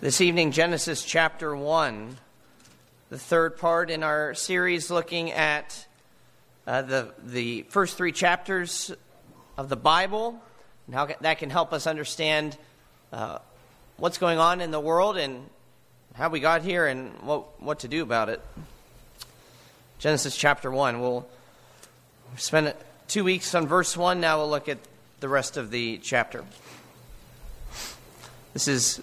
This 0.00 0.20
evening, 0.20 0.52
Genesis 0.52 1.02
chapter 1.02 1.56
1, 1.56 2.16
the 3.10 3.18
third 3.18 3.58
part 3.58 3.90
in 3.90 4.04
our 4.04 4.32
series 4.32 4.92
looking 4.92 5.32
at 5.32 5.88
uh, 6.68 6.82
the, 6.82 7.12
the 7.24 7.62
first 7.62 7.96
three 7.96 8.12
chapters 8.12 8.92
of 9.56 9.68
the 9.68 9.74
Bible 9.74 10.40
and 10.86 10.94
how 10.94 11.08
that 11.20 11.38
can 11.40 11.50
help 11.50 11.72
us 11.72 11.88
understand 11.88 12.56
uh, 13.12 13.40
what's 13.96 14.18
going 14.18 14.38
on 14.38 14.60
in 14.60 14.70
the 14.70 14.78
world 14.78 15.16
and 15.16 15.50
how 16.14 16.28
we 16.28 16.38
got 16.38 16.62
here 16.62 16.86
and 16.86 17.12
what, 17.22 17.60
what 17.60 17.80
to 17.80 17.88
do 17.88 18.04
about 18.04 18.28
it. 18.28 18.40
Genesis 19.98 20.36
chapter 20.36 20.70
1. 20.70 21.00
We'll 21.00 21.26
spend 22.36 22.72
two 23.08 23.24
weeks 23.24 23.52
on 23.52 23.66
verse 23.66 23.96
1. 23.96 24.20
Now 24.20 24.38
we'll 24.38 24.50
look 24.50 24.68
at 24.68 24.78
the 25.18 25.28
rest 25.28 25.56
of 25.56 25.72
the 25.72 25.98
chapter. 25.98 26.44
This 28.52 28.68
is 28.68 29.02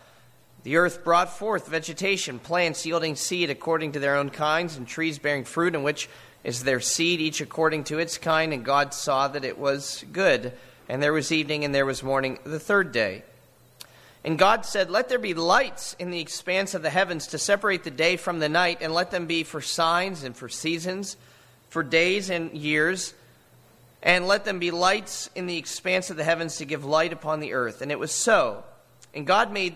The 0.63 0.77
earth 0.77 1.03
brought 1.03 1.37
forth 1.37 1.67
vegetation, 1.67 2.37
plants 2.37 2.85
yielding 2.85 3.15
seed 3.15 3.49
according 3.49 3.93
to 3.93 3.99
their 3.99 4.15
own 4.15 4.29
kinds, 4.29 4.77
and 4.77 4.87
trees 4.87 5.17
bearing 5.17 5.43
fruit, 5.43 5.73
in 5.73 5.81
which 5.81 6.07
is 6.43 6.63
their 6.63 6.79
seed, 6.79 7.19
each 7.19 7.41
according 7.41 7.85
to 7.85 7.97
its 7.97 8.17
kind. 8.17 8.53
And 8.53 8.63
God 8.63 8.93
saw 8.93 9.27
that 9.29 9.45
it 9.45 9.57
was 9.57 10.05
good. 10.11 10.53
And 10.87 11.01
there 11.01 11.13
was 11.13 11.31
evening 11.31 11.63
and 11.63 11.73
there 11.73 11.85
was 11.85 12.03
morning 12.03 12.37
the 12.43 12.59
third 12.59 12.91
day. 12.91 13.23
And 14.23 14.37
God 14.37 14.65
said, 14.65 14.91
Let 14.91 15.09
there 15.09 15.19
be 15.19 15.33
lights 15.33 15.95
in 15.97 16.11
the 16.11 16.19
expanse 16.19 16.75
of 16.75 16.83
the 16.83 16.89
heavens 16.91 17.27
to 17.27 17.39
separate 17.39 17.83
the 17.83 17.91
day 17.91 18.17
from 18.17 18.39
the 18.39 18.49
night, 18.49 18.79
and 18.81 18.93
let 18.93 19.09
them 19.09 19.25
be 19.25 19.43
for 19.43 19.61
signs 19.61 20.23
and 20.23 20.35
for 20.35 20.47
seasons, 20.47 21.17
for 21.69 21.81
days 21.81 22.29
and 22.29 22.51
years. 22.51 23.15
And 24.03 24.27
let 24.27 24.45
them 24.45 24.59
be 24.59 24.71
lights 24.71 25.29
in 25.35 25.45
the 25.45 25.57
expanse 25.57 26.09
of 26.09 26.17
the 26.17 26.23
heavens 26.23 26.57
to 26.57 26.65
give 26.65 26.85
light 26.85 27.13
upon 27.13 27.39
the 27.39 27.53
earth. 27.53 27.81
And 27.81 27.91
it 27.91 27.99
was 27.99 28.11
so. 28.11 28.63
And 29.13 29.27
God 29.27 29.51
made 29.51 29.75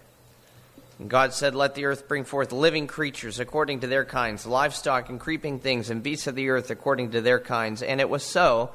And 1.01 1.09
God 1.09 1.33
said, 1.33 1.55
Let 1.55 1.73
the 1.73 1.85
earth 1.85 2.07
bring 2.07 2.25
forth 2.25 2.51
living 2.51 2.85
creatures 2.85 3.39
according 3.39 3.79
to 3.79 3.87
their 3.87 4.05
kinds, 4.05 4.45
livestock 4.45 5.09
and 5.09 5.19
creeping 5.19 5.57
things, 5.57 5.89
and 5.89 6.03
beasts 6.03 6.27
of 6.27 6.35
the 6.35 6.49
earth 6.49 6.69
according 6.69 7.09
to 7.11 7.21
their 7.21 7.39
kinds. 7.39 7.81
And 7.81 7.99
it 7.99 8.07
was 8.07 8.21
so. 8.21 8.69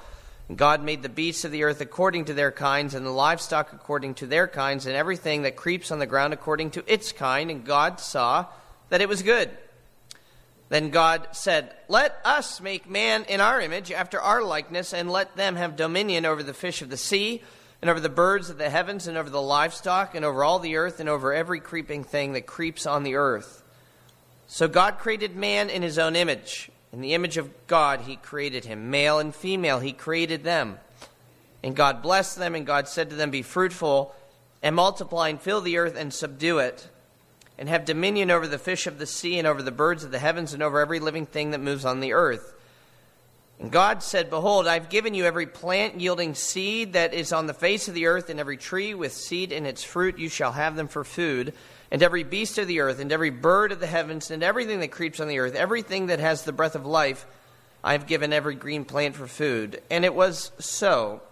God 0.52 0.82
made 0.82 1.04
the 1.04 1.08
beasts 1.08 1.44
of 1.44 1.52
the 1.52 1.62
earth 1.62 1.80
according 1.80 2.24
to 2.24 2.34
their 2.34 2.50
kinds, 2.50 2.94
and 2.94 3.06
the 3.06 3.10
livestock 3.10 3.72
according 3.72 4.14
to 4.14 4.26
their 4.26 4.48
kinds, 4.48 4.86
and 4.86 4.96
everything 4.96 5.42
that 5.42 5.54
creeps 5.54 5.92
on 5.92 6.00
the 6.00 6.06
ground 6.06 6.32
according 6.32 6.72
to 6.72 6.92
its 6.92 7.12
kind. 7.12 7.48
And 7.48 7.64
God 7.64 8.00
saw 8.00 8.46
that 8.88 9.00
it 9.00 9.08
was 9.08 9.22
good. 9.22 9.48
Then 10.68 10.90
God 10.90 11.28
said, 11.30 11.76
Let 11.86 12.18
us 12.24 12.60
make 12.60 12.90
man 12.90 13.22
in 13.28 13.40
our 13.40 13.60
image, 13.60 13.92
after 13.92 14.20
our 14.20 14.42
likeness, 14.42 14.92
and 14.92 15.12
let 15.12 15.36
them 15.36 15.54
have 15.54 15.76
dominion 15.76 16.26
over 16.26 16.42
the 16.42 16.52
fish 16.52 16.82
of 16.82 16.90
the 16.90 16.96
sea 16.96 17.44
and 17.86 17.90
over 17.92 18.00
the 18.00 18.08
birds 18.08 18.50
of 18.50 18.58
the 18.58 18.68
heavens, 18.68 19.06
and 19.06 19.16
over 19.16 19.30
the 19.30 19.40
livestock, 19.40 20.16
and 20.16 20.24
over 20.24 20.42
all 20.42 20.58
the 20.58 20.74
earth, 20.74 20.98
and 20.98 21.08
over 21.08 21.32
every 21.32 21.60
creeping 21.60 22.02
thing 22.02 22.32
that 22.32 22.44
creeps 22.44 22.84
on 22.84 23.04
the 23.04 23.14
earth. 23.14 23.62
So 24.48 24.66
God 24.66 24.98
created 24.98 25.36
man 25.36 25.70
in 25.70 25.82
his 25.82 25.96
own 25.96 26.16
image. 26.16 26.68
In 26.92 27.00
the 27.00 27.14
image 27.14 27.36
of 27.36 27.68
God, 27.68 28.00
he 28.00 28.16
created 28.16 28.64
him. 28.64 28.90
Male 28.90 29.20
and 29.20 29.32
female, 29.32 29.78
he 29.78 29.92
created 29.92 30.42
them. 30.42 30.80
And 31.62 31.76
God 31.76 32.02
blessed 32.02 32.36
them, 32.36 32.56
and 32.56 32.66
God 32.66 32.88
said 32.88 33.08
to 33.10 33.14
them, 33.14 33.30
Be 33.30 33.42
fruitful 33.42 34.12
and 34.64 34.74
multiply, 34.74 35.28
and 35.28 35.40
fill 35.40 35.60
the 35.60 35.78
earth 35.78 35.94
and 35.96 36.12
subdue 36.12 36.58
it, 36.58 36.88
and 37.56 37.68
have 37.68 37.84
dominion 37.84 38.32
over 38.32 38.48
the 38.48 38.58
fish 38.58 38.88
of 38.88 38.98
the 38.98 39.06
sea, 39.06 39.38
and 39.38 39.46
over 39.46 39.62
the 39.62 39.70
birds 39.70 40.02
of 40.02 40.10
the 40.10 40.18
heavens, 40.18 40.52
and 40.52 40.60
over 40.60 40.80
every 40.80 40.98
living 40.98 41.24
thing 41.24 41.52
that 41.52 41.60
moves 41.60 41.84
on 41.84 42.00
the 42.00 42.14
earth. 42.14 42.52
And 43.58 43.70
God 43.70 44.02
said, 44.02 44.28
Behold, 44.28 44.66
I've 44.66 44.90
given 44.90 45.14
you 45.14 45.24
every 45.24 45.46
plant 45.46 46.00
yielding 46.00 46.34
seed 46.34 46.92
that 46.92 47.14
is 47.14 47.32
on 47.32 47.46
the 47.46 47.54
face 47.54 47.88
of 47.88 47.94
the 47.94 48.06
earth, 48.06 48.28
and 48.28 48.38
every 48.38 48.58
tree 48.58 48.92
with 48.92 49.12
seed 49.12 49.50
in 49.50 49.64
its 49.64 49.82
fruit, 49.82 50.18
you 50.18 50.28
shall 50.28 50.52
have 50.52 50.76
them 50.76 50.88
for 50.88 51.04
food. 51.04 51.54
And 51.90 52.02
every 52.02 52.24
beast 52.24 52.58
of 52.58 52.66
the 52.66 52.80
earth, 52.80 53.00
and 53.00 53.10
every 53.12 53.30
bird 53.30 53.72
of 53.72 53.80
the 53.80 53.86
heavens, 53.86 54.30
and 54.30 54.42
everything 54.42 54.80
that 54.80 54.90
creeps 54.90 55.20
on 55.20 55.28
the 55.28 55.38
earth, 55.38 55.54
everything 55.54 56.06
that 56.06 56.18
has 56.18 56.42
the 56.42 56.52
breath 56.52 56.74
of 56.74 56.84
life, 56.84 57.24
I 57.82 57.92
have 57.92 58.06
given 58.06 58.32
every 58.32 58.56
green 58.56 58.84
plant 58.84 59.16
for 59.16 59.26
food. 59.26 59.80
And 59.90 60.04
it 60.04 60.14
was 60.14 60.50
so. 60.58 61.22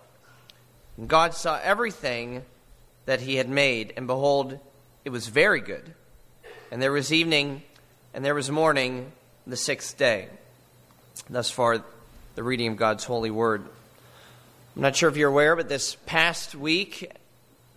And 0.96 1.08
God 1.08 1.34
saw 1.34 1.58
everything 1.62 2.44
that 3.06 3.20
he 3.20 3.36
had 3.36 3.48
made, 3.48 3.92
and 3.96 4.06
behold, 4.06 4.58
it 5.04 5.10
was 5.10 5.28
very 5.28 5.60
good. 5.60 5.92
And 6.70 6.80
there 6.80 6.92
was 6.92 7.12
evening, 7.12 7.62
and 8.14 8.24
there 8.24 8.34
was 8.34 8.50
morning, 8.50 9.12
the 9.46 9.56
sixth 9.56 9.98
day. 9.98 10.28
Thus 11.28 11.50
far, 11.50 11.84
the 12.34 12.42
reading 12.42 12.68
of 12.68 12.76
God's 12.76 13.04
holy 13.04 13.30
word. 13.30 13.64
I'm 14.76 14.82
not 14.82 14.96
sure 14.96 15.08
if 15.08 15.16
you're 15.16 15.30
aware, 15.30 15.54
but 15.54 15.68
this 15.68 15.96
past 16.06 16.54
week, 16.54 17.12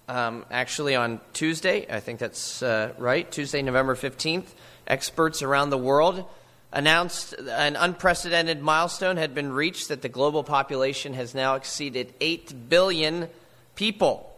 um, 0.07 0.45
actually 0.49 0.95
on 0.95 1.19
Tuesday, 1.33 1.85
I 1.89 1.99
think 1.99 2.19
that's 2.19 2.63
uh, 2.63 2.93
right, 2.97 3.29
Tuesday, 3.31 3.61
November 3.61 3.95
15th, 3.95 4.47
experts 4.87 5.41
around 5.41 5.69
the 5.69 5.77
world 5.77 6.25
announced 6.73 7.33
an 7.33 7.75
unprecedented 7.75 8.61
milestone 8.61 9.17
had 9.17 9.33
been 9.33 9.51
reached 9.51 9.89
that 9.89 10.01
the 10.01 10.09
global 10.09 10.43
population 10.43 11.13
has 11.13 11.35
now 11.35 11.55
exceeded 11.55 12.13
8 12.19 12.69
billion 12.69 13.29
people. 13.75 14.35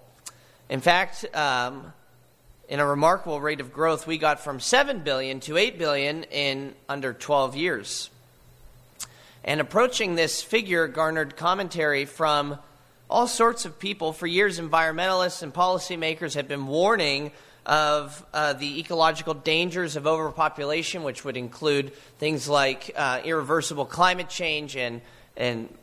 In 0.69 0.81
fact, 0.81 1.25
um, 1.35 1.93
in 2.69 2.79
a 2.79 2.85
remarkable 2.85 3.41
rate 3.41 3.59
of 3.59 3.73
growth. 3.73 4.05
We 4.05 4.19
got 4.19 4.39
from 4.39 4.59
7 4.59 4.99
billion 4.99 5.39
to 5.41 5.57
8 5.57 5.79
billion 5.79 6.23
in 6.25 6.75
under 6.87 7.13
12 7.13 7.55
years. 7.55 8.11
And 9.43 9.61
approaching 9.61 10.15
this 10.15 10.41
figure 10.41 10.87
garnered 10.87 11.37
commentary 11.37 12.05
from 12.05 12.59
all 13.09 13.27
sorts 13.27 13.65
of 13.65 13.79
people. 13.79 14.13
For 14.13 14.27
years, 14.27 14.59
environmentalists 14.59 15.41
and 15.41 15.53
policymakers 15.53 16.35
have 16.35 16.47
been 16.47 16.67
warning 16.67 17.31
of 17.65 18.25
uh, 18.33 18.53
the 18.53 18.79
ecological 18.79 19.33
dangers 19.33 19.95
of 19.95 20.07
overpopulation, 20.07 21.03
which 21.03 21.23
would 21.25 21.37
include 21.37 21.93
things 22.17 22.47
like 22.47 22.91
uh, 22.95 23.21
irreversible 23.23 23.85
climate 23.85 24.29
change 24.29 24.75
and, 24.75 25.01
and 25.37 25.73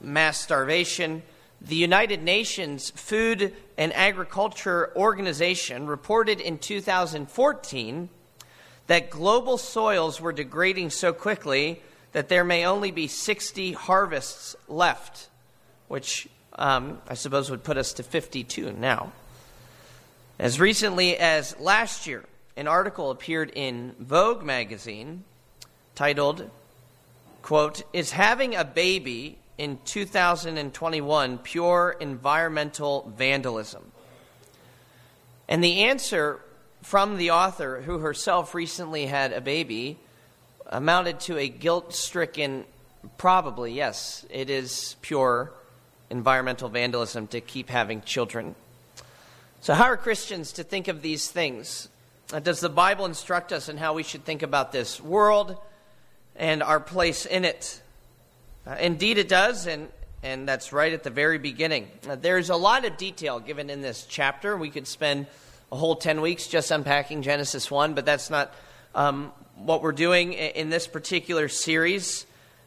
mass 0.00 0.40
starvation. 0.40 1.22
The 1.60 1.76
United 1.76 2.22
Nations 2.22 2.90
Food 2.90 3.54
and 3.78 3.92
Agriculture 3.92 4.92
Organization 4.96 5.86
reported 5.86 6.40
in 6.40 6.58
2014 6.58 8.08
that 8.88 9.10
global 9.10 9.58
soils 9.58 10.20
were 10.20 10.32
degrading 10.32 10.90
so 10.90 11.12
quickly 11.12 11.80
that 12.12 12.28
there 12.28 12.44
may 12.44 12.64
only 12.64 12.90
be 12.90 13.08
60 13.08 13.72
harvests 13.72 14.54
left, 14.68 15.28
which 15.88 16.28
um, 16.54 17.00
I 17.08 17.14
suppose 17.14 17.50
would 17.50 17.64
put 17.64 17.76
us 17.78 17.94
to 17.94 18.02
52 18.02 18.72
now. 18.72 19.12
As 20.38 20.60
recently 20.60 21.16
as 21.16 21.58
last 21.58 22.06
year, 22.06 22.24
an 22.56 22.68
article 22.68 23.10
appeared 23.10 23.50
in 23.54 23.94
Vogue 23.98 24.42
magazine 24.42 25.24
titled, 25.94 26.50
quote, 27.40 27.82
Is 27.92 28.12
having 28.12 28.54
a 28.54 28.64
baby 28.64 29.38
in 29.56 29.78
2021 29.84 31.38
pure 31.38 31.96
environmental 32.00 33.12
vandalism? 33.16 33.92
And 35.48 35.62
the 35.62 35.84
answer 35.84 36.40
from 36.82 37.16
the 37.16 37.30
author, 37.30 37.82
who 37.82 37.98
herself 37.98 38.54
recently 38.54 39.06
had 39.06 39.32
a 39.32 39.40
baby, 39.40 39.98
amounted 40.72 41.20
to 41.20 41.38
a 41.38 41.48
guilt 41.48 41.94
stricken, 41.94 42.64
probably, 43.18 43.72
yes, 43.72 44.26
it 44.30 44.50
is 44.50 44.96
pure 45.02 45.52
environmental 46.10 46.68
vandalism 46.68 47.26
to 47.28 47.40
keep 47.40 47.68
having 47.68 48.02
children. 48.02 48.54
So, 49.60 49.74
how 49.74 49.84
are 49.84 49.96
Christians 49.96 50.52
to 50.52 50.64
think 50.64 50.88
of 50.88 51.02
these 51.02 51.30
things? 51.30 51.88
Uh, 52.32 52.40
does 52.40 52.60
the 52.60 52.68
Bible 52.68 53.04
instruct 53.04 53.52
us 53.52 53.68
in 53.68 53.76
how 53.76 53.92
we 53.92 54.02
should 54.02 54.24
think 54.24 54.42
about 54.42 54.72
this 54.72 55.00
world 55.00 55.56
and 56.34 56.62
our 56.62 56.80
place 56.80 57.26
in 57.26 57.44
it? 57.44 57.80
Uh, 58.66 58.76
indeed, 58.80 59.18
it 59.18 59.28
does, 59.28 59.66
and, 59.66 59.88
and 60.22 60.48
that's 60.48 60.72
right 60.72 60.92
at 60.92 61.02
the 61.02 61.10
very 61.10 61.38
beginning. 61.38 61.88
Uh, 62.08 62.16
there's 62.16 62.48
a 62.48 62.56
lot 62.56 62.84
of 62.84 62.96
detail 62.96 63.38
given 63.38 63.70
in 63.70 63.82
this 63.82 64.06
chapter. 64.08 64.56
We 64.56 64.70
could 64.70 64.86
spend 64.86 65.26
a 65.70 65.76
whole 65.76 65.96
10 65.96 66.20
weeks 66.20 66.46
just 66.46 66.70
unpacking 66.70 67.22
Genesis 67.22 67.70
1, 67.70 67.94
but 67.94 68.06
that's 68.06 68.30
not 68.30 68.54
um, 68.94 69.32
what 69.56 69.82
we're 69.82 69.92
doing 69.92 70.32
in 70.32 70.70
this 70.70 70.86
particular 70.86 71.48
series. 71.48 72.26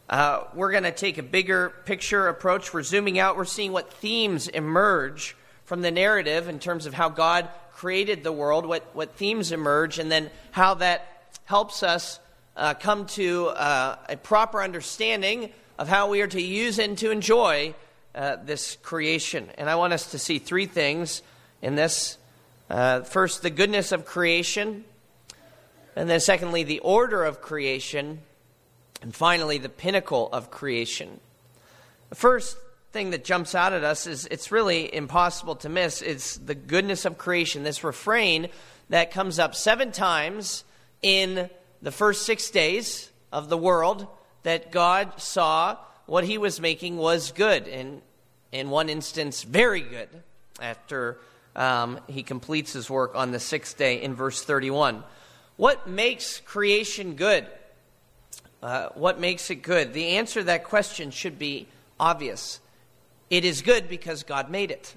Uh, 0.09 0.43
we're 0.53 0.71
going 0.71 0.83
to 0.83 0.91
take 0.91 1.17
a 1.17 1.23
bigger 1.23 1.73
picture 1.85 2.27
approach. 2.27 2.73
We're 2.73 2.83
zooming 2.83 3.17
out. 3.19 3.37
We're 3.37 3.45
seeing 3.45 3.71
what 3.71 3.91
themes 3.91 4.47
emerge 4.47 5.35
from 5.65 5.81
the 5.81 5.91
narrative 5.91 6.47
in 6.47 6.59
terms 6.59 6.85
of 6.85 6.93
how 6.93 7.09
God 7.09 7.49
created 7.73 8.23
the 8.23 8.31
world, 8.31 8.65
what, 8.65 8.83
what 8.95 9.15
themes 9.15 9.51
emerge, 9.51 9.99
and 9.99 10.11
then 10.11 10.29
how 10.51 10.75
that 10.75 11.37
helps 11.45 11.83
us 11.83 12.19
uh, 12.55 12.73
come 12.75 13.05
to 13.07 13.47
uh, 13.47 13.97
a 14.07 14.17
proper 14.17 14.61
understanding 14.61 15.51
of 15.77 15.89
how 15.89 16.09
we 16.09 16.21
are 16.21 16.27
to 16.27 16.41
use 16.41 16.79
and 16.79 16.97
to 16.99 17.11
enjoy 17.11 17.73
uh, 18.13 18.37
this 18.45 18.77
creation. 18.81 19.49
And 19.57 19.69
I 19.69 19.75
want 19.75 19.91
us 19.91 20.11
to 20.11 20.19
see 20.19 20.39
three 20.39 20.67
things 20.67 21.21
in 21.61 21.75
this. 21.75 22.17
Uh, 22.69 23.01
first, 23.01 23.41
the 23.41 23.49
goodness 23.49 23.91
of 23.91 24.05
creation. 24.05 24.85
And 25.95 26.09
then, 26.09 26.19
secondly, 26.19 26.63
the 26.63 26.79
order 26.79 27.23
of 27.23 27.41
creation. 27.41 28.19
And 29.01 29.15
finally, 29.15 29.57
the 29.57 29.69
pinnacle 29.69 30.29
of 30.31 30.51
creation. 30.51 31.19
The 32.09 32.15
first 32.15 32.57
thing 32.91 33.11
that 33.11 33.25
jumps 33.25 33.55
out 33.55 33.73
at 33.73 33.83
us 33.83 34.07
is 34.07 34.25
it's 34.31 34.51
really 34.51 34.93
impossible 34.93 35.55
to 35.57 35.69
miss. 35.69 36.01
It's 36.01 36.37
the 36.37 36.55
goodness 36.55 37.05
of 37.05 37.17
creation, 37.17 37.63
this 37.63 37.83
refrain 37.83 38.47
that 38.89 39.11
comes 39.11 39.37
up 39.39 39.53
seven 39.53 39.91
times 39.91 40.63
in 41.01 41.49
the 41.81 41.91
first 41.91 42.25
six 42.25 42.49
days 42.49 43.09
of 43.31 43.49
the 43.49 43.57
world 43.57 44.07
that 44.43 44.71
God 44.71 45.19
saw 45.19 45.77
what 46.05 46.23
he 46.23 46.37
was 46.37 46.61
making 46.61 46.97
was 46.97 47.31
good. 47.31 47.67
And 47.67 48.01
in 48.51 48.69
one 48.69 48.89
instance, 48.89 49.43
very 49.43 49.81
good 49.81 50.09
after 50.61 51.17
um, 51.55 51.99
he 52.07 52.23
completes 52.23 52.73
his 52.73 52.89
work 52.89 53.15
on 53.15 53.31
the 53.31 53.39
sixth 53.39 53.77
day 53.77 54.01
in 54.01 54.13
verse 54.13 54.43
31. 54.43 55.03
What 55.57 55.87
makes 55.87 56.39
creation 56.41 57.15
good? 57.15 57.47
Uh, 58.61 58.89
what 58.95 59.19
makes 59.19 59.49
it 59.49 59.61
good? 59.61 59.93
The 59.93 60.17
answer 60.17 60.41
to 60.41 60.45
that 60.45 60.63
question 60.63 61.11
should 61.11 61.39
be 61.39 61.67
obvious. 61.99 62.59
It 63.29 63.45
is 63.45 63.61
good 63.61 63.87
because 63.87 64.23
God 64.23 64.49
made 64.49 64.71
it. 64.71 64.95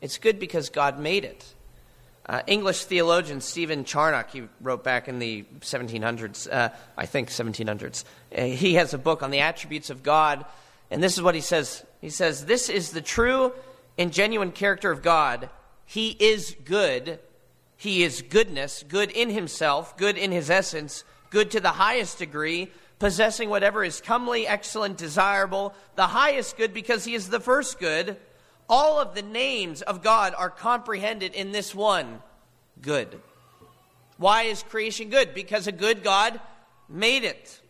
It's 0.00 0.18
good 0.18 0.38
because 0.38 0.70
God 0.70 0.98
made 0.98 1.24
it. 1.24 1.44
Uh, 2.26 2.42
English 2.46 2.84
theologian 2.84 3.40
Stephen 3.40 3.84
Charnock, 3.84 4.30
he 4.30 4.44
wrote 4.60 4.84
back 4.84 5.08
in 5.08 5.18
the 5.18 5.44
1700s, 5.60 6.48
uh, 6.50 6.68
I 6.96 7.06
think 7.06 7.28
1700s. 7.28 8.04
Uh, 8.36 8.42
he 8.42 8.74
has 8.74 8.94
a 8.94 8.98
book 8.98 9.22
on 9.22 9.30
the 9.30 9.40
attributes 9.40 9.90
of 9.90 10.02
God, 10.02 10.44
and 10.90 11.02
this 11.02 11.16
is 11.16 11.22
what 11.22 11.34
he 11.34 11.40
says. 11.40 11.84
He 12.00 12.10
says, 12.10 12.44
This 12.44 12.68
is 12.68 12.92
the 12.92 13.00
true 13.00 13.52
and 13.98 14.12
genuine 14.12 14.52
character 14.52 14.90
of 14.90 15.02
God. 15.02 15.50
He 15.86 16.10
is 16.18 16.56
good. 16.64 17.18
He 17.80 18.02
is 18.02 18.20
goodness, 18.20 18.84
good 18.86 19.10
in 19.10 19.30
himself, 19.30 19.96
good 19.96 20.18
in 20.18 20.32
his 20.32 20.50
essence, 20.50 21.02
good 21.30 21.50
to 21.52 21.60
the 21.60 21.70
highest 21.70 22.18
degree, 22.18 22.70
possessing 22.98 23.48
whatever 23.48 23.82
is 23.82 24.02
comely, 24.02 24.46
excellent, 24.46 24.98
desirable, 24.98 25.72
the 25.94 26.08
highest 26.08 26.58
good 26.58 26.74
because 26.74 27.06
he 27.06 27.14
is 27.14 27.30
the 27.30 27.40
first 27.40 27.78
good. 27.78 28.18
All 28.68 29.00
of 29.00 29.14
the 29.14 29.22
names 29.22 29.80
of 29.80 30.02
God 30.02 30.34
are 30.36 30.50
comprehended 30.50 31.32
in 31.32 31.52
this 31.52 31.74
one 31.74 32.20
good. 32.82 33.18
Why 34.18 34.42
is 34.42 34.62
creation 34.62 35.08
good? 35.08 35.32
Because 35.32 35.66
a 35.66 35.72
good 35.72 36.02
God 36.02 36.38
made 36.86 37.24
it. 37.24 37.62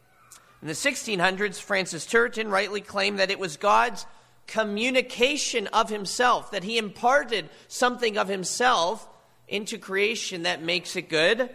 In 0.60 0.66
the 0.66 0.74
1600s, 0.74 1.60
Francis 1.60 2.04
Turretin 2.04 2.50
rightly 2.50 2.80
claimed 2.80 3.20
that 3.20 3.30
it 3.30 3.38
was 3.38 3.56
God's 3.56 4.06
communication 4.48 5.68
of 5.68 5.88
himself, 5.88 6.50
that 6.50 6.64
he 6.64 6.78
imparted 6.78 7.48
something 7.68 8.18
of 8.18 8.26
himself 8.26 9.06
into 9.50 9.76
creation 9.76 10.44
that 10.44 10.62
makes 10.62 10.96
it 10.96 11.08
good. 11.08 11.50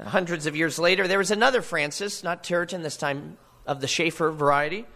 Hundreds 0.00 0.46
of 0.46 0.54
years 0.54 0.78
later, 0.78 1.08
there 1.08 1.18
was 1.18 1.32
another 1.32 1.62
Francis, 1.62 2.22
not 2.22 2.44
Turretin, 2.44 2.82
this 2.82 2.96
time 2.96 3.36
of 3.66 3.80
the 3.80 3.88
Schaeffer 3.88 4.30
variety. 4.30 4.86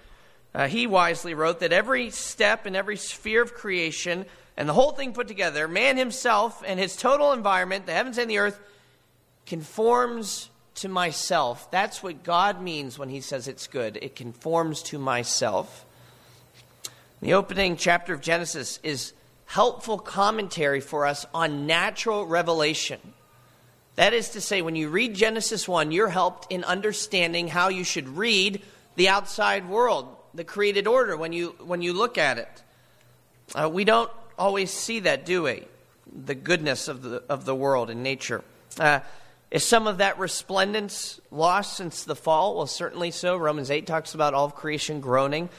Uh, 0.55 0.69
he 0.69 0.87
wisely 0.87 1.35
wrote 1.35 1.61
that 1.61 1.73
every 1.73 2.11
step 2.11 2.67
in 2.67 2.77
every 2.77 2.97
sphere 2.97 3.43
of 3.43 3.55
creation 3.55 4.27
and 4.57 4.69
the 4.69 4.75
whole 4.75 4.93
thing 4.93 5.13
put 5.13 5.29
together, 5.29 5.67
man 5.67 5.97
himself 5.97 6.63
and 6.67 6.79
his 6.79 6.95
total 6.95 7.33
environment, 7.33 7.87
the 7.87 7.93
heavens 7.93 8.19
and 8.19 8.31
the 8.31 8.39
earth, 8.39 8.61
conforms 9.47 10.51
to 10.75 10.89
myself. 10.89 11.71
That's 11.71 12.03
what 12.03 12.23
God 12.23 12.61
means 12.61 12.99
when 12.99 13.09
he 13.09 13.21
says 13.21 13.49
it's 13.49 13.67
good. 13.67 13.99
It 14.01 14.15
conforms 14.15 14.83
to 14.85 14.99
myself. 14.99 15.87
The 17.21 17.35
opening 17.35 17.77
chapter 17.77 18.13
of 18.13 18.21
Genesis 18.21 18.79
is 18.83 19.15
helpful 19.53 19.99
commentary 19.99 20.81
for 20.81 21.05
us 21.05 21.27
on 21.35 21.67
natural 21.67 22.25
revelation. 22.25 22.99
That 23.97 24.15
is 24.15 24.31
to 24.31 24.41
say, 24.41 24.63
when 24.63 24.77
you 24.77 24.89
read 24.89 25.15
Genesis 25.15 25.69
1, 25.69 25.93
you're 25.93 26.09
helped 26.09 26.51
in 26.51 26.65
understanding 26.65 27.49
how 27.49 27.69
you 27.69 27.85
should 27.85 28.09
read 28.09 28.63
the 28.97 29.11
outside 29.11 29.69
world, 29.69 30.09
the 30.33 30.43
created 30.43 30.87
order, 30.87 31.19
when 31.19 31.35
you, 31.35 31.55
when 31.67 31.83
you 31.83 31.93
look 31.93 32.17
at 32.17 32.39
it. 32.39 32.63
Uh, 33.55 33.69
we 33.69 33.85
don't 33.85 34.11
always 34.39 34.71
see 34.71 35.01
that, 35.01 35.27
do 35.27 35.43
we? 35.43 35.65
The 36.11 36.35
goodness 36.35 36.89
of 36.89 37.03
the, 37.03 37.23
of 37.29 37.45
the 37.45 37.55
world 37.55 37.91
and 37.91 38.03
nature. 38.03 38.43
Uh, 38.81 39.01
is 39.51 39.67
some 39.67 39.87
of 39.87 39.99
that 39.99 40.19
resplendence 40.19 41.21
lost 41.31 41.77
since 41.77 42.05
the 42.05 42.17
fall? 42.17 42.57
Well, 42.57 42.67
certainly 42.67 43.11
so. 43.11 43.37
Romans 43.37 43.71
8 43.71 43.87
talks 43.87 44.15
about 44.15 44.33
all 44.33 44.47
of 44.47 44.55
creation 44.55 45.03
groaning. 45.03 45.51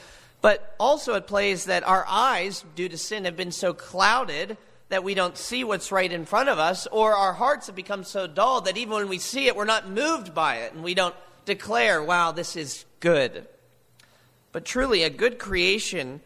But 0.44 0.74
also, 0.78 1.14
it 1.14 1.26
plays 1.26 1.64
that 1.64 1.84
our 1.84 2.04
eyes, 2.06 2.66
due 2.76 2.90
to 2.90 2.98
sin, 2.98 3.24
have 3.24 3.34
been 3.34 3.50
so 3.50 3.72
clouded 3.72 4.58
that 4.90 5.02
we 5.02 5.14
don't 5.14 5.38
see 5.38 5.64
what's 5.64 5.90
right 5.90 6.12
in 6.12 6.26
front 6.26 6.50
of 6.50 6.58
us, 6.58 6.86
or 6.88 7.14
our 7.14 7.32
hearts 7.32 7.68
have 7.68 7.74
become 7.74 8.04
so 8.04 8.26
dull 8.26 8.60
that 8.60 8.76
even 8.76 8.92
when 8.92 9.08
we 9.08 9.16
see 9.16 9.46
it, 9.46 9.56
we're 9.56 9.64
not 9.64 9.88
moved 9.88 10.34
by 10.34 10.56
it, 10.56 10.74
and 10.74 10.84
we 10.84 10.92
don't 10.92 11.14
declare, 11.46 12.02
wow, 12.02 12.30
this 12.30 12.56
is 12.56 12.84
good. 13.00 13.46
But 14.52 14.66
truly, 14.66 15.02
a 15.02 15.08
good 15.08 15.38
creation 15.38 16.20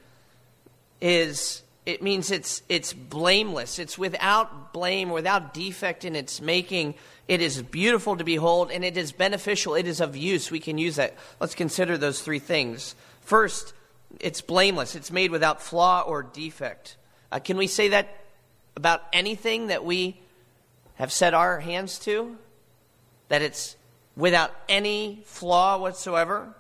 is, 1.01 1.63
it 1.87 2.03
means 2.03 2.33
it's, 2.33 2.63
it's 2.69 2.93
blameless. 2.93 3.79
It's 3.79 3.97
without 3.97 4.73
blame, 4.73 5.11
without 5.11 5.55
defect 5.55 6.05
in 6.05 6.17
its 6.17 6.41
making. 6.41 6.97
It 7.29 7.41
is 7.41 7.63
beautiful 7.63 8.17
to 8.17 8.25
behold, 8.25 8.73
and 8.73 8.85
it 8.85 8.97
is 8.97 9.13
beneficial. 9.13 9.77
It 9.77 9.87
is 9.87 10.01
of 10.01 10.17
use. 10.17 10.51
We 10.51 10.59
can 10.59 10.77
use 10.77 10.97
that. 10.97 11.15
Let's 11.39 11.55
consider 11.55 11.97
those 11.97 12.21
three 12.21 12.41
things. 12.41 12.97
First, 13.21 13.75
it's 14.21 14.41
blameless. 14.41 14.95
It's 14.95 15.11
made 15.11 15.31
without 15.31 15.63
flaw 15.63 16.03
or 16.03 16.23
defect. 16.23 16.97
Uh, 17.31 17.39
can 17.39 17.57
we 17.57 17.67
say 17.67 17.89
that 17.89 18.09
about 18.77 19.03
anything 19.13 19.69
that 19.69 19.85
we 19.85 20.21
have 20.95 21.13
set 21.13 21.35
our 21.35 21.61
hands 21.61 21.99
to, 22.01 22.37
that 23.29 23.43
it's 23.43 23.77
without 24.17 24.53
any 24.69 25.23
flaw 25.25 25.79
whatsoever, 25.79 26.55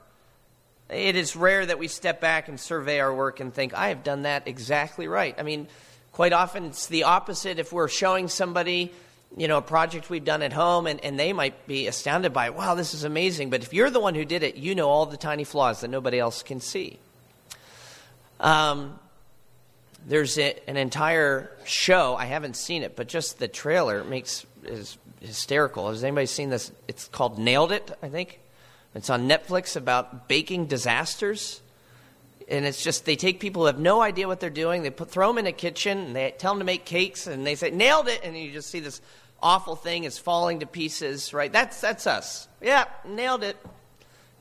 it 0.88 1.16
is 1.16 1.36
rare 1.36 1.66
that 1.66 1.78
we 1.78 1.88
step 1.88 2.20
back 2.20 2.48
and 2.48 2.58
survey 2.58 3.00
our 3.00 3.14
work 3.14 3.40
and 3.40 3.52
think, 3.52 3.74
I 3.74 3.88
have 3.88 4.04
done 4.04 4.22
that 4.22 4.48
exactly 4.48 5.08
right. 5.08 5.34
I 5.38 5.42
mean, 5.42 5.66
quite 6.12 6.32
often 6.32 6.64
it's 6.64 6.86
the 6.86 7.04
opposite. 7.04 7.58
If 7.58 7.72
we're 7.72 7.88
showing 7.88 8.28
somebody, 8.28 8.92
you 9.36 9.48
know, 9.48 9.58
a 9.58 9.62
project 9.62 10.08
we've 10.08 10.24
done 10.24 10.42
at 10.42 10.52
home 10.52 10.86
and, 10.86 11.04
and 11.04 11.18
they 11.18 11.32
might 11.32 11.66
be 11.66 11.88
astounded 11.88 12.32
by, 12.32 12.50
wow, 12.50 12.74
this 12.74 12.94
is 12.94 13.04
amazing. 13.04 13.50
But 13.50 13.62
if 13.62 13.74
you're 13.74 13.90
the 13.90 14.00
one 14.00 14.14
who 14.14 14.24
did 14.24 14.42
it, 14.42 14.56
you 14.56 14.74
know 14.74 14.88
all 14.88 15.06
the 15.06 15.16
tiny 15.16 15.44
flaws 15.44 15.80
that 15.82 15.88
nobody 15.88 16.18
else 16.18 16.42
can 16.42 16.60
see. 16.60 16.98
Um, 18.40 18.98
there's 20.06 20.38
a, 20.38 20.58
an 20.68 20.76
entire 20.76 21.50
show. 21.64 22.16
I 22.16 22.26
haven't 22.26 22.56
seen 22.56 22.82
it, 22.82 22.96
but 22.96 23.08
just 23.08 23.38
the 23.38 23.48
trailer 23.48 24.04
makes 24.04 24.46
is 24.64 24.96
hysterical. 25.20 25.88
Has 25.88 26.04
anybody 26.04 26.26
seen 26.26 26.50
this? 26.50 26.72
It's 26.86 27.08
called 27.08 27.38
Nailed 27.38 27.72
It, 27.72 27.90
I 28.02 28.08
think. 28.08 28.40
It's 28.94 29.10
on 29.10 29.28
Netflix 29.28 29.76
about 29.76 30.28
baking 30.28 30.66
disasters. 30.66 31.60
And 32.48 32.64
it's 32.64 32.82
just 32.82 33.04
they 33.04 33.16
take 33.16 33.40
people 33.40 33.62
who 33.62 33.66
have 33.66 33.78
no 33.78 34.00
idea 34.00 34.26
what 34.26 34.40
they're 34.40 34.48
doing, 34.48 34.82
they 34.82 34.90
put, 34.90 35.10
throw 35.10 35.28
them 35.28 35.38
in 35.38 35.46
a 35.46 35.52
kitchen, 35.52 35.98
and 35.98 36.16
they 36.16 36.30
tell 36.30 36.52
them 36.52 36.60
to 36.60 36.64
make 36.64 36.86
cakes, 36.86 37.26
and 37.26 37.46
they 37.46 37.54
say, 37.54 37.70
nailed 37.70 38.08
it, 38.08 38.20
and 38.24 38.36
you 38.38 38.50
just 38.52 38.70
see 38.70 38.80
this 38.80 39.02
awful 39.42 39.76
thing 39.76 40.04
is 40.04 40.18
falling 40.18 40.60
to 40.60 40.66
pieces, 40.66 41.34
right? 41.34 41.52
That's, 41.52 41.78
that's 41.80 42.06
us. 42.06 42.48
Yeah, 42.62 42.86
nailed 43.06 43.44
it. 43.44 43.56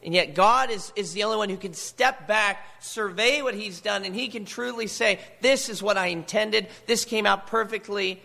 And 0.08 0.16
yet, 0.16 0.36
God 0.36 0.72
is, 0.72 0.94
is 0.96 1.12
the 1.12 1.26
only 1.26 1.36
one 1.36 1.50
who 1.50 1.58
can 1.58 1.74
step 1.74 2.30
back, 2.30 2.66
survey 2.80 3.42
what 3.42 3.56
He's 3.56 3.82
done, 3.82 4.06
and 4.06 4.16
He 4.16 4.30
can 4.30 4.46
truly 4.46 4.88
say, 4.88 5.20
This 5.42 5.68
is 5.68 5.84
what 5.84 5.98
I 5.98 6.08
intended. 6.08 6.70
This 6.86 7.04
came 7.04 7.26
out 7.26 7.48
perfectly. 7.48 8.22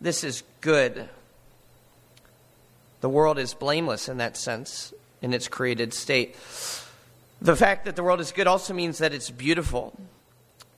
This 0.00 0.22
is 0.22 0.44
good. 0.60 1.08
The 3.00 3.08
world 3.08 3.36
is 3.40 3.52
blameless 3.52 4.08
in 4.08 4.18
that 4.18 4.36
sense, 4.36 4.94
in 5.20 5.34
its 5.34 5.48
created 5.48 5.92
state. 5.92 6.36
The 7.42 7.56
fact 7.56 7.86
that 7.86 7.96
the 7.96 8.04
world 8.04 8.20
is 8.20 8.30
good 8.30 8.46
also 8.46 8.72
means 8.72 8.98
that 8.98 9.12
it's 9.12 9.28
beautiful. 9.28 9.98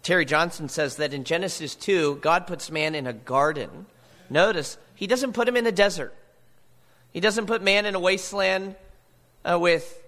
Terry 0.02 0.24
Johnson 0.24 0.70
says 0.70 0.96
that 0.96 1.12
in 1.12 1.24
Genesis 1.24 1.74
2, 1.74 2.16
God 2.22 2.46
puts 2.46 2.70
man 2.70 2.94
in 2.94 3.06
a 3.06 3.12
garden. 3.12 3.84
Notice, 4.30 4.78
he 4.94 5.06
doesn't 5.06 5.34
put 5.34 5.46
him 5.46 5.56
in 5.58 5.66
a 5.66 5.72
desert. 5.72 6.14
He 7.12 7.20
doesn't 7.20 7.44
put 7.44 7.60
man 7.60 7.84
in 7.84 7.94
a 7.94 8.00
wasteland 8.00 8.76
uh, 9.44 9.58
with 9.60 9.99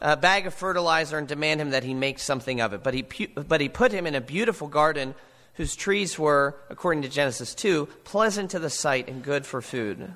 a 0.00 0.16
bag 0.16 0.46
of 0.46 0.54
fertilizer 0.54 1.18
and 1.18 1.26
demand 1.26 1.60
him 1.60 1.70
that 1.70 1.84
he 1.84 1.94
make 1.94 2.18
something 2.18 2.60
of 2.60 2.72
it. 2.72 2.82
But 2.82 2.94
he, 2.94 3.02
but 3.02 3.60
he 3.60 3.68
put 3.68 3.92
him 3.92 4.06
in 4.06 4.14
a 4.14 4.20
beautiful 4.20 4.68
garden 4.68 5.14
whose 5.54 5.74
trees 5.74 6.18
were, 6.18 6.54
according 6.68 7.02
to 7.02 7.08
Genesis 7.08 7.54
2, 7.54 7.86
pleasant 8.04 8.50
to 8.50 8.58
the 8.58 8.70
sight 8.70 9.08
and 9.08 9.22
good 9.22 9.46
for 9.46 9.62
food. 9.62 10.12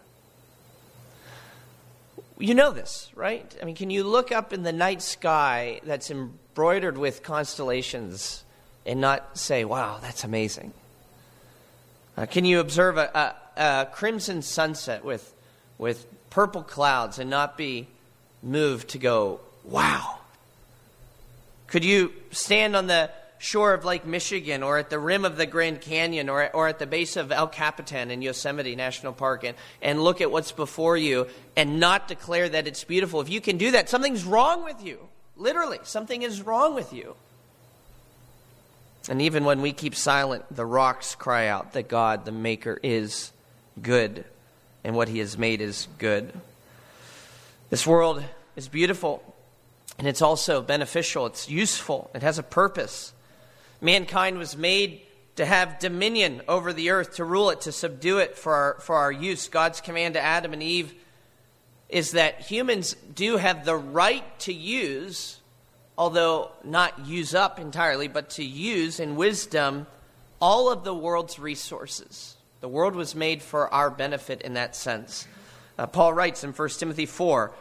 You 2.39 2.55
know 2.55 2.73
this, 2.73 3.11
right? 3.15 3.55
I 3.61 3.65
mean, 3.65 3.75
can 3.75 3.91
you 3.91 4.05
look 4.05 4.33
up 4.33 4.53
in 4.53 4.63
the 4.63 4.73
night 4.73 5.03
sky 5.03 5.81
that's 5.85 6.11
embroidered 6.11 6.97
with 6.97 7.23
constellations 7.23 8.45
and 8.87 9.01
not 9.01 9.37
say, 9.37 9.65
wow, 9.65 9.99
that's 10.01 10.25
amazing? 10.25 10.73
Uh, 12.17 12.27
can 12.27 12.45
you 12.45 12.61
observe 12.61 12.99
a, 12.99 13.35
a, 13.57 13.63
a, 13.63 13.87
crimson 13.87 14.43
sunset 14.43 15.05
with, 15.05 15.35
with 15.79 16.07
purple 16.29 16.63
clouds 16.63 17.19
and 17.19 17.31
not 17.31 17.57
be 17.57 17.89
moved 18.43 18.89
to 18.89 18.99
go, 18.99 19.41
wow? 19.65 20.19
Could 21.67 21.85
you 21.85 22.13
stand 22.33 22.75
on 22.75 22.87
the 22.87 23.11
shore 23.39 23.73
of 23.73 23.87
Lake 23.87 24.05
Michigan 24.05 24.63
or 24.63 24.77
at 24.77 24.91
the 24.91 24.99
rim 24.99 25.25
of 25.25 25.37
the 25.37 25.47
Grand 25.47 25.81
Canyon 25.81 26.29
or, 26.29 26.51
or 26.51 26.69
at 26.69 26.79
the 26.79 26.87
base 26.87 27.17
of 27.17 27.33
El 27.33 27.49
Capitan 27.49 28.11
in 28.11 28.21
Yosemite 28.21 28.77
National 28.77 29.15
Park 29.15 29.45
and, 29.45 29.57
and 29.81 30.03
look 30.03 30.21
at 30.21 30.31
what's 30.31 30.53
before 30.53 30.97
you 30.97 31.27
and 31.57 31.81
not 31.81 32.07
declare 32.07 32.49
that 32.49 32.67
it's 32.67 32.85
beautiful. 32.85 33.21
If 33.21 33.31
you 33.31 33.41
can 33.41 33.57
do 33.57 33.71
that, 33.71 33.89
something's 33.89 34.25
wrong 34.25 34.63
with 34.63 34.85
you. 34.85 34.99
Literally, 35.37 35.79
something 35.85 36.21
is 36.21 36.43
wrong 36.43 36.75
with 36.75 36.93
you. 36.93 37.15
And 39.09 39.23
even 39.23 39.45
when 39.45 39.63
we 39.63 39.73
keep 39.73 39.95
silent, 39.95 40.45
the 40.55 40.67
rocks 40.67 41.15
cry 41.15 41.47
out 41.47 41.73
that 41.73 41.89
God, 41.89 42.27
the 42.27 42.33
Maker, 42.33 42.79
is 42.83 43.33
good 43.81 44.25
and 44.85 44.95
what 44.95 45.09
He 45.09 45.19
has 45.21 45.39
made 45.39 45.63
is 45.63 45.89
good. 45.99 46.31
This 47.71 47.87
world 47.87 48.23
is 48.55 48.69
beautiful 48.69 49.25
and 50.01 50.09
it's 50.09 50.23
also 50.23 50.63
beneficial, 50.63 51.27
it's 51.27 51.51
useful, 51.51 52.11
it 52.15 52.23
has 52.23 52.39
a 52.39 52.43
purpose. 52.43 53.13
Mankind 53.83 54.39
was 54.39 54.57
made 54.57 55.03
to 55.37 55.45
have 55.45 55.79
dominion 55.79 56.41
over 56.49 56.73
the 56.73 56.89
earth, 56.89 57.17
to 57.17 57.25
rule 57.25 57.51
it, 57.51 57.61
to 57.61 57.71
subdue 57.71 58.17
it 58.17 58.35
for 58.39 58.55
our, 58.55 58.77
for 58.81 58.97
our 58.97 59.13
use. 59.13 59.49
God's 59.49 59.83
command 59.83 60.15
to 60.15 60.21
Adam 60.23 60.55
and 60.55 60.63
Eve 60.63 60.95
is 61.91 62.13
that 62.13 62.41
humans 62.41 62.97
do 63.15 63.37
have 63.37 63.67
the 63.67 63.77
right 63.77 64.25
to 64.39 64.55
use, 64.55 65.39
although 65.99 66.51
not 66.65 67.05
use 67.05 67.35
up 67.35 67.61
entirely, 67.61 68.09
but 68.09 68.31
to 68.31 68.43
use 68.43 69.01
in 69.01 69.17
wisdom 69.17 69.87
all 70.41 70.73
of 70.73 70.83
the 70.83 70.95
world's 70.95 71.39
resources. 71.39 72.39
The 72.63 72.69
world 72.69 72.95
was 72.95 73.15
made 73.15 73.43
for 73.43 73.69
our 73.69 73.91
benefit 73.91 74.41
in 74.41 74.55
that 74.55 74.75
sense. 74.75 75.29
Uh, 75.79 75.87
Paul 75.87 76.15
writes 76.15 76.43
in 76.43 76.53
1 76.55 76.69
Timothy 76.71 77.05
4, 77.05 77.53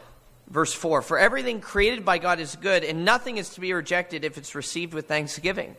verse 0.50 0.72
4 0.72 1.02
For 1.02 1.18
everything 1.18 1.60
created 1.60 2.04
by 2.04 2.18
God 2.18 2.40
is 2.40 2.56
good, 2.56 2.84
and 2.84 3.04
nothing 3.04 3.38
is 3.38 3.50
to 3.50 3.60
be 3.60 3.72
rejected 3.72 4.24
if 4.24 4.36
it's 4.36 4.54
received 4.54 4.92
with 4.92 5.08
thanksgiving 5.08 5.76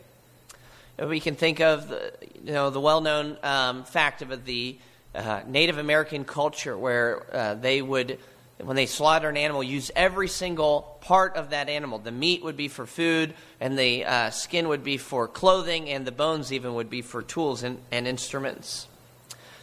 we 0.98 1.20
can 1.20 1.34
think 1.34 1.60
of 1.60 1.88
the, 1.88 2.12
you 2.44 2.52
know, 2.52 2.70
the 2.70 2.80
well-known 2.80 3.36
um, 3.42 3.84
fact 3.84 4.22
of 4.22 4.44
the 4.44 4.78
uh, 5.14 5.42
Native 5.46 5.78
American 5.78 6.24
culture 6.24 6.76
where 6.76 7.26
uh, 7.34 7.54
they 7.54 7.82
would, 7.82 8.18
when 8.58 8.76
they 8.76 8.86
slaughter 8.86 9.28
an 9.28 9.36
animal, 9.36 9.62
use 9.62 9.90
every 9.96 10.28
single 10.28 10.98
part 11.00 11.36
of 11.36 11.50
that 11.50 11.68
animal. 11.68 11.98
The 11.98 12.12
meat 12.12 12.42
would 12.44 12.56
be 12.56 12.68
for 12.68 12.86
food, 12.86 13.34
and 13.60 13.78
the 13.78 14.04
uh, 14.04 14.30
skin 14.30 14.68
would 14.68 14.84
be 14.84 14.96
for 14.96 15.28
clothing, 15.28 15.88
and 15.88 16.06
the 16.06 16.12
bones 16.12 16.52
even 16.52 16.74
would 16.74 16.90
be 16.90 17.02
for 17.02 17.22
tools 17.22 17.62
and, 17.62 17.78
and 17.90 18.06
instruments. 18.06 18.86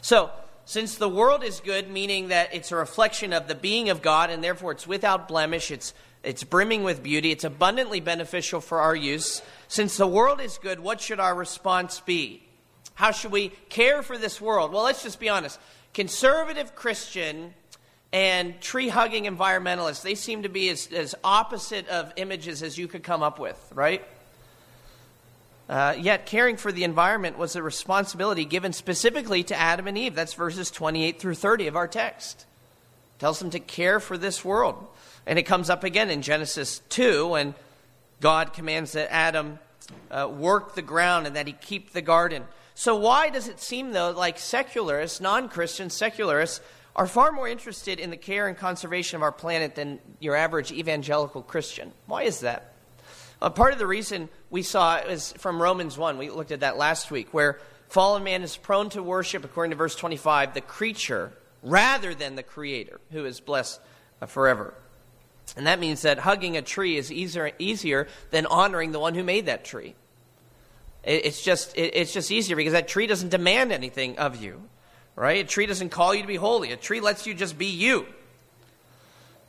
So, 0.02 0.32
since 0.70 0.98
the 0.98 1.10
world 1.10 1.44
is 1.44 1.62
good, 1.62 1.90
meaning 1.90 2.28
that 2.28 2.54
it's 2.54 2.72
a 2.72 2.76
reflection 2.76 3.34
of 3.34 3.48
the 3.48 3.56
being 3.56 3.90
of 3.90 4.04
God, 4.04 4.30
and 4.30 4.44
therefore 4.44 4.72
it's 4.74 4.86
without 4.86 5.28
blemish, 5.28 5.72
it's, 5.72 5.96
it's 6.22 6.44
brimming 6.44 6.84
with 6.84 7.02
beauty, 7.02 7.32
it's 7.32 7.44
abundantly 7.44 8.00
beneficial 8.00 8.62
for 8.62 8.80
our 8.80 8.96
use, 8.96 9.42
since 9.68 9.98
the 9.98 10.06
world 10.06 10.40
is 10.40 10.60
good, 10.60 10.80
what 10.80 11.02
should 11.02 11.20
our 11.20 11.34
response 11.34 12.02
be? 12.02 12.44
How 12.94 13.10
should 13.10 13.32
we 13.32 13.50
care 13.70 14.04
for 14.04 14.16
this 14.16 14.40
world? 14.40 14.72
Well, 14.72 14.84
let's 14.84 15.02
just 15.02 15.20
be 15.20 15.28
honest. 15.28 15.60
Conservative 15.96 16.76
Christian 16.76 17.56
and 18.14 18.62
tree 18.62 18.90
hugging 18.90 19.24
environmentalists, 19.24 20.04
they 20.04 20.14
seem 20.14 20.44
to 20.44 20.50
be 20.50 20.70
as, 20.70 20.86
as 20.94 21.16
opposite 21.24 21.88
of 21.88 22.14
images 22.16 22.62
as 22.62 22.78
you 22.78 22.88
could 22.88 23.02
come 23.02 23.24
up 23.24 23.40
with, 23.40 23.72
right? 23.74 24.06
Uh, 25.70 25.96
yet 26.00 26.26
caring 26.26 26.58
for 26.58 26.72
the 26.72 26.84
environment 26.84 27.38
was 27.38 27.56
a 27.56 27.62
responsibility 27.62 28.44
given 28.44 28.74
specifically 28.74 29.44
to 29.44 29.56
Adam 29.56 29.88
and 29.88 29.98
Eve. 29.98 30.16
That's 30.16 30.34
verses 30.34 30.72
28 30.72 31.20
through 31.20 31.36
30 31.36 31.68
of 31.68 31.76
our 31.76 31.88
text. 31.88 32.48
It 33.16 33.20
tells 33.20 33.38
them 33.38 33.52
to 33.52 33.60
care 33.60 34.00
for 34.00 34.18
this 34.18 34.44
world. 34.44 34.88
And 35.28 35.38
it 35.38 35.44
comes 35.44 35.70
up 35.70 35.84
again 35.84 36.10
in 36.10 36.24
Genesis 36.24 36.82
2 36.90 37.36
and 37.36 37.54
God 38.20 38.52
commands 38.54 38.94
that 38.94 39.14
Adam 39.14 39.60
uh, 40.10 40.28
work 40.28 40.74
the 40.74 40.82
ground 40.82 41.28
and 41.28 41.36
that 41.36 41.46
he 41.46 41.54
keep 41.54 41.92
the 41.92 42.02
garden. 42.02 42.44
So, 42.74 42.96
why 42.96 43.30
does 43.30 43.48
it 43.48 43.60
seem, 43.60 43.92
though, 43.92 44.12
like 44.12 44.40
secularists, 44.40 45.22
non 45.22 45.50
Christian 45.50 45.90
secularists, 45.90 46.62
are 46.96 47.08
far 47.08 47.32
more 47.32 47.48
interested 47.48 48.00
in 48.00 48.10
the 48.10 48.18
care 48.18 48.48
and 48.48 48.58
conservation 48.58 49.18
of 49.18 49.22
our 49.22 49.32
planet 49.32 49.76
than 49.76 50.00
your 50.20 50.36
average 50.36 50.72
evangelical 50.72 51.42
Christian? 51.42 51.92
Why 52.08 52.24
is 52.24 52.40
that? 52.40 52.74
Uh, 53.42 53.50
part 53.50 53.72
of 53.72 53.80
the 53.80 53.88
reason 53.88 54.28
we 54.50 54.62
saw 54.62 54.98
is 54.98 55.32
from 55.34 55.62
Romans 55.62 55.98
1. 55.98 56.18
We 56.18 56.30
looked 56.30 56.52
at 56.52 56.60
that 56.60 56.78
last 56.78 57.10
week, 57.10 57.34
where 57.34 57.60
fallen 57.88 58.24
man 58.24 58.44
is 58.44 58.58
prone 58.58 58.90
to 58.90 59.02
worship, 59.02 59.46
according 59.46 59.72
to 59.72 59.78
verse 59.78 59.96
25, 59.96 60.54
the 60.54 60.62
creature 60.62 61.32
rather 61.64 62.14
than 62.14 62.36
the 62.36 62.44
creator, 62.44 63.00
who 63.12 63.26
is 63.26 63.40
blessed 63.40 63.80
uh, 64.22 64.26
forever. 64.26 64.74
And 65.58 65.68
that 65.68 65.80
means 65.80 66.04
that 66.04 66.20
hugging 66.20 66.58
a 66.58 66.62
tree 66.62 66.98
is 66.98 67.12
easier, 67.12 67.52
easier 67.60 68.08
than 68.30 68.46
honoring 68.46 68.92
the 68.92 69.00
one 69.00 69.16
who 69.16 69.24
made 69.24 69.48
that 69.48 69.64
tree. 69.64 69.96
It, 71.04 71.26
it's, 71.26 71.42
just, 71.42 71.76
it, 71.78 71.96
it's 71.96 72.14
just 72.14 72.32
easier 72.32 72.56
because 72.56 72.74
that 72.74 72.88
tree 72.88 73.08
doesn't 73.08 73.30
demand 73.30 73.72
anything 73.72 74.18
of 74.20 74.42
you, 74.42 74.62
right? 75.16 75.46
A 75.46 75.48
tree 75.48 75.66
doesn't 75.66 75.90
call 75.90 76.14
you 76.14 76.22
to 76.22 76.28
be 76.28 76.36
holy, 76.36 76.72
a 76.72 76.78
tree 76.78 77.00
lets 77.00 77.26
you 77.26 77.34
just 77.34 77.58
be 77.58 77.68
you. 77.68 78.06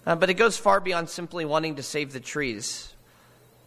Uh, 0.07 0.15
but 0.17 0.31
it 0.31 0.35
goes 0.35 0.57
far 0.57 0.81
beyond 0.81 1.11
simply 1.11 1.45
wanting 1.45 1.77
to 1.77 1.83
save 1.83 2.13
the 2.13 2.21
trees. 2.21 2.95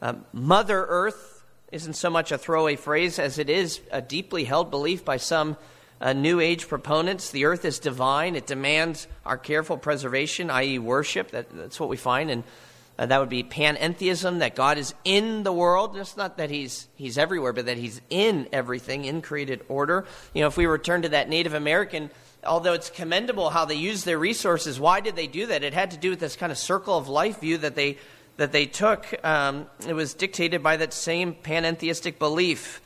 Uh, 0.04 0.16
Mother 0.34 0.86
Earth 0.90 1.46
isn't 1.72 1.94
so 1.94 2.10
much 2.10 2.34
a 2.34 2.38
throwaway 2.38 2.76
phrase 2.76 3.20
as 3.20 3.40
it 3.40 3.50
is 3.50 3.80
a 3.90 4.02
deeply 4.02 4.44
held 4.44 4.70
belief 4.70 5.06
by 5.06 5.16
some 5.16 5.56
uh, 6.02 6.12
New 6.12 6.42
Age 6.42 6.68
proponents. 6.68 7.32
The 7.32 7.46
earth 7.46 7.64
is 7.64 7.80
divine, 7.80 8.36
it 8.36 8.46
demands 8.46 9.08
our 9.26 9.38
careful 9.38 9.78
preservation, 9.78 10.50
i.e., 10.50 10.78
worship. 10.78 11.32
That, 11.32 11.56
that's 11.56 11.80
what 11.80 11.88
we 11.88 11.96
find. 11.96 12.30
And 12.30 12.44
uh, 13.00 13.06
that 13.06 13.18
would 13.18 13.30
be 13.30 13.46
panentheism, 13.46 14.40
that 14.40 14.58
God 14.58 14.78
is 14.78 14.94
in 15.06 15.44
the 15.44 15.54
world. 15.54 15.96
It's 15.96 16.18
not 16.18 16.36
that 16.36 16.50
he's, 16.50 16.90
he's 16.96 17.18
everywhere, 17.18 17.54
but 17.54 17.68
that 17.68 17.78
He's 17.78 18.02
in 18.10 18.50
everything, 18.52 19.06
in 19.06 19.22
created 19.22 19.62
order. 19.70 20.06
You 20.34 20.42
know, 20.42 20.48
if 20.48 20.58
we 20.58 20.66
return 20.66 21.04
to 21.04 21.10
that 21.10 21.30
Native 21.30 21.54
American 21.54 22.12
although 22.46 22.74
it's 22.74 22.90
commendable 22.90 23.50
how 23.50 23.64
they 23.64 23.76
used 23.76 24.06
their 24.06 24.20
resources, 24.20 24.78
why 24.78 25.00
did 25.00 25.16
they 25.16 25.28
do 25.28 25.46
that? 25.46 25.64
It 25.64 25.74
had 25.74 25.92
to 25.92 25.98
do 25.98 26.10
with 26.10 26.20
this 26.20 26.36
kind 26.36 26.52
of 26.52 26.58
circle 26.58 26.98
of 26.98 27.08
life 27.08 27.40
view 27.40 27.58
that 27.60 27.76
they 27.76 27.98
that 28.38 28.52
they 28.52 28.66
took. 28.66 29.06
Um, 29.24 29.68
it 29.88 29.94
was 29.94 30.14
dictated 30.14 30.64
by 30.64 30.78
that 30.78 30.94
same 30.94 31.34
panentheistic 31.34 32.20
belief. 32.20 32.82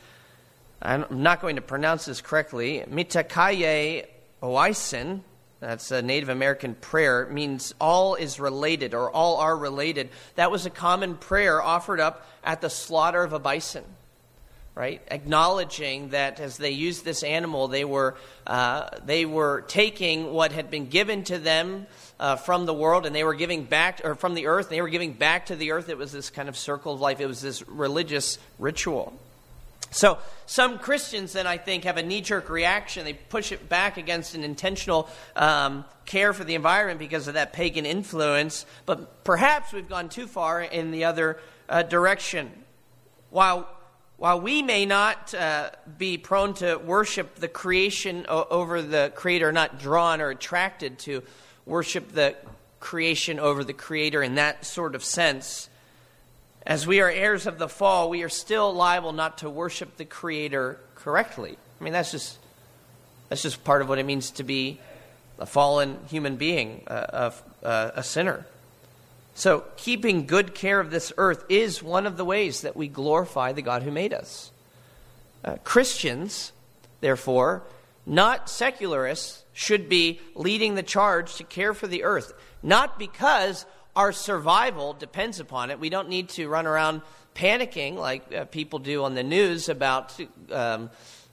I'm 0.81 1.05
not 1.09 1.41
going 1.41 1.55
to 1.55 1.61
pronounce 1.61 2.05
this 2.05 2.21
correctly. 2.21 2.83
Mitakuye 2.89 4.05
Oyasin, 4.43 5.21
that's 5.59 5.89
a 5.91 6.01
Native 6.01 6.29
American 6.29 6.75
prayer, 6.75 7.27
means 7.31 7.73
all 7.81 8.15
is 8.15 8.39
related 8.39 8.93
or 8.93 9.09
all 9.09 9.37
are 9.37 9.57
related. 9.57 10.09
That 10.35 10.51
was 10.51 10.65
a 10.65 10.69
common 10.69 11.15
prayer 11.15 11.61
offered 11.61 11.99
up 11.99 12.27
at 12.43 12.61
the 12.61 12.69
slaughter 12.69 13.23
of 13.23 13.33
a 13.33 13.39
bison 13.39 13.83
right? 14.77 15.01
Acknowledging 15.09 16.09
that 16.09 16.39
as 16.39 16.57
they 16.57 16.69
used 16.69 17.03
this 17.03 17.23
animal, 17.23 17.67
they 17.67 17.83
were, 17.83 18.15
uh, 18.45 18.87
they 19.03 19.25
were 19.25 19.61
taking 19.61 20.31
what 20.31 20.51
had 20.51 20.69
been 20.69 20.85
given 20.85 21.23
to 21.23 21.39
them 21.39 21.87
uh, 22.19 22.35
from 22.35 22.65
the 22.65 22.73
world 22.73 23.05
and 23.05 23.15
they 23.15 23.23
were 23.23 23.35
giving 23.35 23.63
back, 23.63 24.01
or 24.03 24.15
from 24.15 24.33
the 24.33 24.47
earth, 24.47 24.69
they 24.69 24.81
were 24.81 24.89
giving 24.89 25.13
back 25.13 25.47
to 25.47 25.55
the 25.55 25.71
earth. 25.71 25.89
It 25.89 25.97
was 25.97 26.11
this 26.11 26.29
kind 26.29 26.49
of 26.49 26.57
circle 26.57 26.93
of 26.93 27.01
life, 27.01 27.19
it 27.19 27.27
was 27.27 27.41
this 27.41 27.67
religious 27.67 28.37
ritual. 28.59 29.13
So, 29.89 30.17
some 30.45 30.79
Christians 30.79 31.33
then 31.33 31.47
I 31.47 31.57
think 31.57 31.85
have 31.85 31.97
a 31.97 32.03
knee 32.03 32.21
jerk 32.21 32.49
reaction. 32.49 33.05
They 33.05 33.13
push 33.13 33.51
it 33.51 33.69
back 33.69 33.97
against 33.97 34.35
an 34.35 34.43
intentional 34.43 35.07
um, 35.35 35.85
care 36.05 36.33
for 36.33 36.43
the 36.43 36.55
environment 36.55 36.99
because 36.99 37.27
of 37.27 37.35
that 37.35 37.53
pagan 37.53 37.85
influence. 37.85 38.65
But 38.85 39.23
perhaps 39.23 39.71
we've 39.71 39.87
gone 39.87 40.09
too 40.09 40.27
far 40.27 40.61
in 40.61 40.91
the 40.91 41.05
other 41.05 41.39
uh, 41.69 41.83
direction. 41.83 42.51
While 43.29 43.67
while 44.17 44.41
we 44.41 44.63
may 44.63 44.85
not 44.85 45.33
uh, 45.35 45.69
be 45.97 46.17
prone 46.17 46.55
to 46.55 46.77
worship 46.77 47.35
the 47.35 47.47
creation 47.47 48.25
o- 48.27 48.47
over 48.49 48.81
the 48.81 49.11
creator, 49.13 49.51
not 49.51 49.79
drawn 49.79 50.21
or 50.21 50.29
attracted 50.29 50.97
to 50.99 51.21
worship 51.67 52.13
the 52.13 52.35
creation 52.79 53.39
over 53.39 53.63
the 53.63 53.73
creator 53.73 54.23
in 54.23 54.35
that 54.35 54.65
sort 54.65 54.95
of 54.95 55.03
sense, 55.03 55.69
as 56.65 56.87
we 56.87 57.01
are 57.01 57.09
heirs 57.09 57.45
of 57.45 57.59
the 57.59 57.69
fall, 57.69 58.09
we 58.09 58.23
are 58.23 58.29
still 58.29 58.73
liable 58.73 59.13
not 59.13 59.39
to 59.39 59.49
worship 59.49 59.97
the 59.97 60.05
creator 60.05 60.79
correctly. 60.95 61.57
I 61.79 61.83
mean, 61.83 61.93
that's 61.93 62.11
just 62.11 62.37
that's 63.29 63.41
just 63.41 63.63
part 63.63 63.81
of 63.81 63.89
what 63.89 63.99
it 63.99 64.05
means 64.05 64.31
to 64.31 64.43
be 64.43 64.79
a 65.39 65.45
fallen 65.45 65.99
human 66.09 66.37
being, 66.37 66.83
a, 66.87 67.33
a, 67.61 67.91
a 67.95 68.03
sinner. 68.03 68.45
So, 69.35 69.65
keeping 69.75 70.25
good 70.25 70.55
care 70.55 70.79
of 70.79 70.89
this 70.89 71.13
earth 71.17 71.45
is 71.47 71.83
one 71.83 72.07
of 72.07 72.17
the 72.17 72.25
ways 72.25 72.61
that 72.61 72.75
we 72.75 72.87
glorify 72.87 73.51
the 73.51 73.61
God 73.61 73.83
who 73.83 73.91
made 73.91 74.13
us. 74.13 74.51
Uh, 75.45 75.57
Christians, 75.63 76.51
therefore, 77.01 77.61
not 78.05 78.49
secularists, 78.49 79.43
should 79.57 79.89
be 79.89 80.21
leading 80.35 80.75
the 80.75 80.83
charge 80.83 81.33
to 81.37 81.43
care 81.43 81.73
for 81.73 81.87
the 81.87 82.03
earth. 82.03 82.31
Not 82.61 82.99
because 82.99 83.65
our 83.95 84.11
survival 84.11 84.93
depends 84.93 85.39
upon 85.39 85.71
it. 85.71 85.79
We 85.79 85.89
don't 85.89 86.09
need 86.09 86.29
to 86.29 86.47
run 86.47 86.67
around 86.67 87.01
panicking 87.33 87.95
like 87.95 88.31
uh, 88.31 88.45
people 88.45 88.77
do 88.77 89.03
on 89.03 89.15
the 89.15 89.23
news 89.23 89.67
about 89.67 90.15
um, 90.51 90.91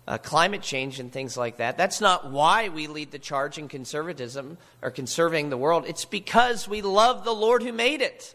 uh, 0.08 0.16
climate 0.16 0.62
change 0.62 1.00
and 1.00 1.12
things 1.12 1.36
like 1.36 1.58
that. 1.58 1.76
That's 1.76 2.00
not 2.00 2.30
why 2.30 2.70
we 2.70 2.86
lead 2.86 3.10
the 3.10 3.18
charge 3.18 3.58
in 3.58 3.68
conservatism 3.68 4.56
or 4.80 4.90
conserving 4.90 5.50
the 5.50 5.58
world. 5.58 5.84
It's 5.86 6.06
because 6.06 6.66
we 6.66 6.80
love 6.80 7.24
the 7.24 7.34
Lord 7.34 7.62
who 7.62 7.74
made 7.74 8.00
it. 8.00 8.34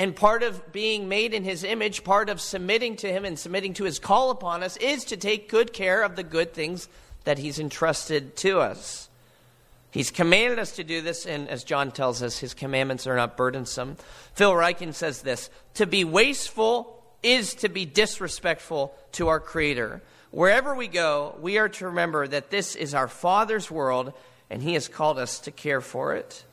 And 0.00 0.14
part 0.14 0.44
of 0.44 0.70
being 0.70 1.08
made 1.08 1.34
in 1.34 1.42
his 1.42 1.64
image, 1.64 2.04
part 2.04 2.28
of 2.28 2.40
submitting 2.40 2.94
to 2.98 3.12
him 3.12 3.24
and 3.24 3.36
submitting 3.36 3.74
to 3.74 3.84
his 3.84 3.98
call 3.98 4.30
upon 4.30 4.62
us, 4.62 4.76
is 4.76 5.02
to 5.06 5.16
take 5.16 5.48
good 5.48 5.72
care 5.72 6.04
of 6.04 6.14
the 6.14 6.22
good 6.22 6.54
things 6.54 6.88
that 7.28 7.36
he's 7.36 7.58
entrusted 7.58 8.34
to 8.36 8.58
us. 8.58 9.10
He's 9.90 10.10
commanded 10.10 10.58
us 10.58 10.76
to 10.76 10.82
do 10.82 11.02
this, 11.02 11.26
and 11.26 11.46
as 11.50 11.62
John 11.62 11.92
tells 11.92 12.22
us, 12.22 12.38
his 12.38 12.54
commandments 12.54 13.06
are 13.06 13.16
not 13.16 13.36
burdensome. 13.36 13.98
Phil 14.32 14.52
Ryken 14.52 14.94
says 14.94 15.20
this 15.20 15.50
To 15.74 15.86
be 15.86 16.04
wasteful 16.04 17.04
is 17.22 17.52
to 17.56 17.68
be 17.68 17.84
disrespectful 17.84 18.94
to 19.12 19.28
our 19.28 19.40
Creator. 19.40 20.00
Wherever 20.30 20.74
we 20.74 20.88
go, 20.88 21.36
we 21.38 21.58
are 21.58 21.68
to 21.68 21.88
remember 21.88 22.26
that 22.26 22.48
this 22.48 22.74
is 22.74 22.94
our 22.94 23.08
Father's 23.08 23.70
world, 23.70 24.14
and 24.48 24.62
He 24.62 24.72
has 24.72 24.88
called 24.88 25.18
us 25.18 25.40
to 25.40 25.50
care 25.50 25.82
for 25.82 26.14
it. 26.14 26.46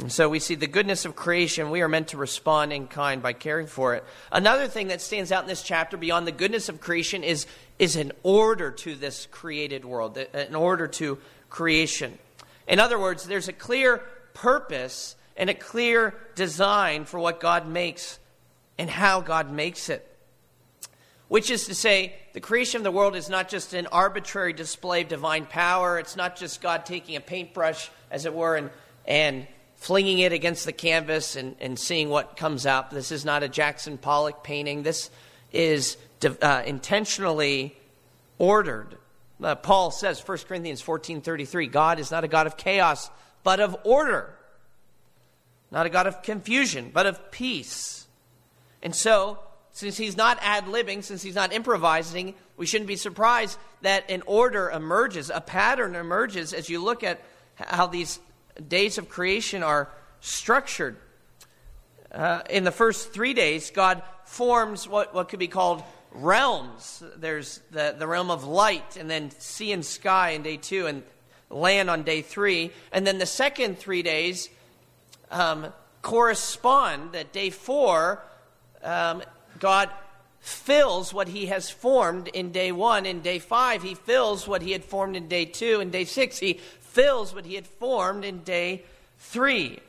And 0.00 0.10
so 0.10 0.28
we 0.28 0.40
see 0.40 0.56
the 0.56 0.66
goodness 0.66 1.04
of 1.04 1.14
creation. 1.14 1.70
We 1.70 1.80
are 1.80 1.88
meant 1.88 2.08
to 2.08 2.16
respond 2.16 2.72
in 2.72 2.88
kind 2.88 3.22
by 3.22 3.32
caring 3.32 3.68
for 3.68 3.94
it. 3.94 4.04
Another 4.32 4.66
thing 4.66 4.88
that 4.88 5.00
stands 5.00 5.30
out 5.30 5.44
in 5.44 5.48
this 5.48 5.62
chapter 5.62 5.96
beyond 5.96 6.26
the 6.26 6.32
goodness 6.32 6.68
of 6.68 6.80
creation 6.80 7.22
is, 7.22 7.46
is 7.78 7.94
an 7.94 8.10
order 8.24 8.72
to 8.72 8.96
this 8.96 9.26
created 9.30 9.84
world, 9.84 10.18
an 10.18 10.56
order 10.56 10.88
to 10.88 11.18
creation. 11.48 12.18
In 12.66 12.80
other 12.80 12.98
words, 12.98 13.24
there's 13.24 13.46
a 13.46 13.52
clear 13.52 13.98
purpose 14.32 15.14
and 15.36 15.48
a 15.48 15.54
clear 15.54 16.14
design 16.34 17.04
for 17.04 17.20
what 17.20 17.38
God 17.38 17.68
makes 17.68 18.18
and 18.78 18.90
how 18.90 19.20
God 19.20 19.52
makes 19.52 19.88
it. 19.88 20.10
Which 21.28 21.50
is 21.50 21.66
to 21.66 21.74
say, 21.74 22.14
the 22.32 22.40
creation 22.40 22.78
of 22.78 22.84
the 22.84 22.90
world 22.90 23.14
is 23.14 23.28
not 23.28 23.48
just 23.48 23.74
an 23.74 23.86
arbitrary 23.86 24.52
display 24.52 25.02
of 25.02 25.08
divine 25.08 25.46
power. 25.46 25.98
It's 26.00 26.16
not 26.16 26.36
just 26.36 26.60
God 26.60 26.84
taking 26.84 27.14
a 27.14 27.20
paintbrush, 27.20 27.90
as 28.10 28.26
it 28.26 28.34
were, 28.34 28.56
and, 28.56 28.70
and 29.06 29.46
flinging 29.84 30.20
it 30.20 30.32
against 30.32 30.64
the 30.64 30.72
canvas 30.72 31.36
and, 31.36 31.56
and 31.60 31.78
seeing 31.78 32.08
what 32.08 32.38
comes 32.38 32.64
up. 32.64 32.90
This 32.90 33.12
is 33.12 33.22
not 33.22 33.42
a 33.42 33.48
Jackson 33.50 33.98
Pollock 33.98 34.42
painting. 34.42 34.82
This 34.82 35.10
is 35.52 35.98
uh, 36.40 36.62
intentionally 36.64 37.76
ordered. 38.38 38.96
Uh, 39.42 39.54
Paul 39.56 39.90
says, 39.90 40.26
1 40.26 40.38
Corinthians 40.48 40.82
14.33, 40.82 41.70
God 41.70 41.98
is 41.98 42.10
not 42.10 42.24
a 42.24 42.28
God 42.28 42.46
of 42.46 42.56
chaos, 42.56 43.10
but 43.42 43.60
of 43.60 43.76
order. 43.84 44.34
Not 45.70 45.84
a 45.84 45.90
God 45.90 46.06
of 46.06 46.22
confusion, 46.22 46.90
but 46.94 47.04
of 47.04 47.30
peace. 47.30 48.06
And 48.82 48.94
so, 48.94 49.38
since 49.72 49.98
he's 49.98 50.16
not 50.16 50.38
ad 50.40 50.64
libbing, 50.64 51.04
since 51.04 51.20
he's 51.20 51.34
not 51.34 51.52
improvising, 51.52 52.32
we 52.56 52.64
shouldn't 52.64 52.88
be 52.88 52.96
surprised 52.96 53.58
that 53.82 54.10
an 54.10 54.22
order 54.24 54.70
emerges, 54.70 55.28
a 55.28 55.42
pattern 55.42 55.94
emerges 55.94 56.54
as 56.54 56.70
you 56.70 56.82
look 56.82 57.04
at 57.04 57.20
how 57.56 57.86
these 57.86 58.18
days 58.68 58.98
of 58.98 59.08
creation 59.08 59.62
are 59.62 59.90
structured. 60.20 60.96
Uh, 62.12 62.42
in 62.48 62.64
the 62.64 62.70
first 62.70 63.12
three 63.12 63.34
days, 63.34 63.70
God 63.70 64.02
forms 64.24 64.88
what, 64.88 65.14
what 65.14 65.28
could 65.28 65.40
be 65.40 65.48
called 65.48 65.82
realms. 66.12 67.02
There's 67.16 67.60
the, 67.70 67.94
the 67.98 68.06
realm 68.06 68.30
of 68.30 68.44
light, 68.44 68.96
and 68.96 69.10
then 69.10 69.30
sea 69.38 69.72
and 69.72 69.84
sky 69.84 70.30
in 70.30 70.42
day 70.42 70.56
two, 70.56 70.86
and 70.86 71.02
land 71.50 71.90
on 71.90 72.02
day 72.02 72.22
three. 72.22 72.70
And 72.92 73.06
then 73.06 73.18
the 73.18 73.26
second 73.26 73.78
three 73.78 74.02
days 74.02 74.48
um, 75.30 75.72
correspond 76.02 77.12
that 77.12 77.32
day 77.32 77.50
four 77.50 78.22
um, 78.82 79.22
God 79.58 79.90
fills 80.40 81.14
what 81.14 81.28
he 81.28 81.46
has 81.46 81.70
formed 81.70 82.28
in 82.28 82.52
day 82.52 82.70
one. 82.70 83.06
In 83.06 83.20
day 83.20 83.38
five, 83.38 83.82
he 83.82 83.94
fills 83.94 84.46
what 84.46 84.62
he 84.62 84.72
had 84.72 84.84
formed 84.84 85.16
in 85.16 85.26
day 85.26 85.46
two. 85.46 85.80
In 85.80 85.90
day 85.90 86.04
six, 86.04 86.38
he 86.38 86.60
fills 86.94 87.34
what 87.34 87.44
he 87.44 87.56
had 87.56 87.66
formed 87.66 88.24
in 88.24 88.42
day 88.44 88.84
three. 89.18 89.80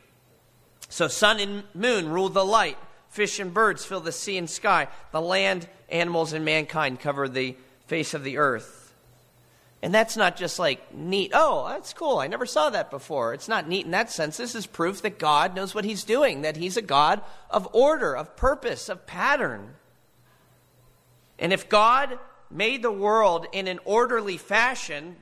So, 0.90 1.08
sun 1.08 1.40
and 1.40 1.64
moon 1.74 2.10
rule 2.10 2.30
the 2.30 2.46
light. 2.46 2.78
Fish 3.10 3.40
and 3.40 3.54
birds 3.54 3.86
fill 3.86 4.02
the 4.02 4.12
sea 4.12 4.38
and 4.38 4.50
sky. 4.50 4.88
The 5.12 5.22
land, 5.22 5.70
animals, 5.90 6.34
and 6.34 6.44
mankind 6.44 7.00
cover 7.00 7.30
the 7.30 7.56
face 7.88 8.14
of 8.14 8.24
the 8.24 8.38
earth. 8.38 8.94
And 9.82 9.94
that's 9.94 10.18
not 10.18 10.36
just 10.36 10.58
like 10.58 10.94
neat. 10.94 11.32
Oh, 11.34 11.68
that's 11.70 11.94
cool. 11.94 12.18
I 12.18 12.28
never 12.28 12.48
saw 12.48 12.72
that 12.72 12.90
before. 12.90 13.34
It's 13.34 13.48
not 13.48 13.70
neat 13.70 13.86
in 13.86 13.92
that 13.92 14.12
sense. 14.12 14.36
This 14.36 14.56
is 14.56 14.66
proof 14.66 15.04
that 15.04 15.20
God 15.20 15.56
knows 15.56 15.76
what 15.76 15.86
He's 15.86 16.04
doing, 16.04 16.42
that 16.42 16.58
He's 16.58 16.76
a 16.76 16.82
God 16.82 17.22
of 17.52 17.70
order, 17.72 18.18
of 18.18 18.36
purpose, 18.36 18.90
of 18.90 19.06
pattern. 19.06 19.76
And 21.38 21.54
if 21.54 21.70
God 21.70 22.18
made 22.50 22.82
the 22.82 22.92
world 22.92 23.46
in 23.52 23.68
an 23.68 23.80
orderly 23.86 24.38
fashion, 24.38 25.18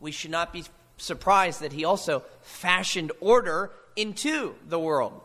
we 0.00 0.12
should 0.12 0.30
not 0.30 0.52
be 0.52 0.64
surprised 0.98 1.60
that 1.62 1.72
He 1.72 1.84
also 1.84 2.22
fashioned 2.42 3.12
order 3.20 3.70
into 3.96 4.54
the 4.68 4.78
world. 4.78 5.20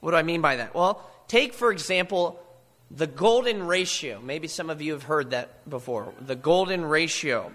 What 0.00 0.12
do 0.12 0.16
I 0.16 0.22
mean 0.22 0.40
by 0.40 0.56
that? 0.56 0.74
Well, 0.74 1.04
take, 1.28 1.52
for 1.52 1.72
example, 1.72 2.40
the 2.90 3.06
golden 3.06 3.66
ratio. 3.66 4.20
Maybe 4.20 4.48
some 4.48 4.70
of 4.70 4.80
you 4.80 4.92
have 4.92 5.02
heard 5.02 5.30
that 5.30 5.68
before. 5.68 6.14
The 6.20 6.36
golden 6.36 6.84
ratio. 6.84 7.52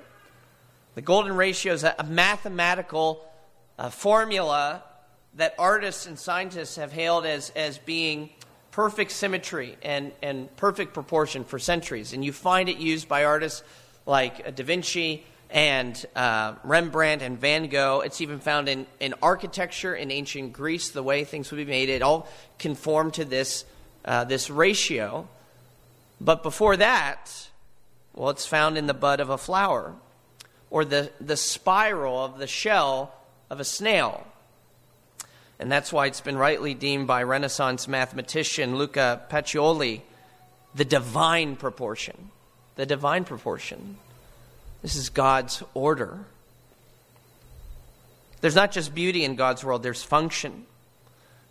The 0.96 1.02
golden 1.02 1.36
ratio 1.36 1.74
is 1.74 1.84
a 1.84 2.06
mathematical 2.08 3.26
uh, 3.80 3.90
formula 3.90 4.84
that 5.36 5.56
artists 5.58 6.06
and 6.06 6.20
scientists 6.20 6.76
have 6.76 6.92
hailed 6.92 7.26
as, 7.26 7.52
as 7.56 7.78
being 7.78 8.30
perfect 8.72 9.12
symmetry 9.12 9.78
and, 9.82 10.12
and 10.22 10.54
perfect 10.58 10.94
proportion 10.94 11.44
for 11.44 11.60
centuries. 11.60 12.14
And 12.14 12.26
you 12.26 12.34
find 12.34 12.68
it 12.68 12.78
used 12.78 13.08
by 13.08 13.24
artists 13.24 13.64
like 14.06 14.56
Da 14.56 14.64
Vinci 14.64 15.26
and 15.52 16.06
uh, 16.16 16.56
Rembrandt 16.64 17.22
and 17.22 17.40
Van 17.40 17.68
Gogh. 17.68 18.02
It's 18.04 18.22
even 18.22 18.40
found 18.40 18.70
in, 18.70 18.86
in 19.00 19.14
architecture 19.22 19.94
in 19.94 20.12
ancient 20.12 20.54
Greece, 20.54 20.90
the 20.90 21.04
way 21.04 21.24
things 21.24 21.52
would 21.52 21.58
be 21.58 21.66
made. 21.66 21.90
It 21.90 22.02
all 22.02 22.28
conformed 22.58 23.16
to 23.16 23.26
this 23.26 23.66
uh, 24.06 24.24
this 24.24 24.50
ratio. 24.50 25.28
But 26.20 26.42
before 26.44 26.78
that, 26.78 27.50
well, 28.14 28.30
it's 28.30 28.46
found 28.46 28.78
in 28.78 28.88
the 28.88 28.94
bud 28.94 29.20
of 29.20 29.30
a 29.30 29.38
flower. 29.38 29.94
or 30.72 30.86
the, 30.86 31.12
the 31.20 31.38
spiral 31.38 32.24
of 32.24 32.40
the 32.40 32.48
shell 32.48 33.14
of 33.52 33.60
a 33.60 33.66
snail. 33.66 34.26
And 35.60 35.72
that's 35.72 35.94
why 35.94 36.08
it's 36.08 36.22
been 36.22 36.38
rightly 36.38 36.74
deemed 36.74 37.06
by 37.06 37.22
Renaissance 37.22 37.88
mathematician 37.88 38.78
Luca 38.78 39.22
Pacioli 39.30 40.02
the 40.74 40.86
divine 40.86 41.58
proportion. 41.58 42.32
The 42.78 42.86
divine 42.86 43.26
proportion. 43.26 43.98
This 44.82 44.96
is 44.96 45.10
God's 45.10 45.64
order. 45.74 46.26
There's 48.42 48.56
not 48.56 48.72
just 48.72 48.96
beauty 48.96 49.24
in 49.24 49.36
God's 49.36 49.64
world, 49.64 49.84
there's 49.84 50.04
function. 50.04 50.66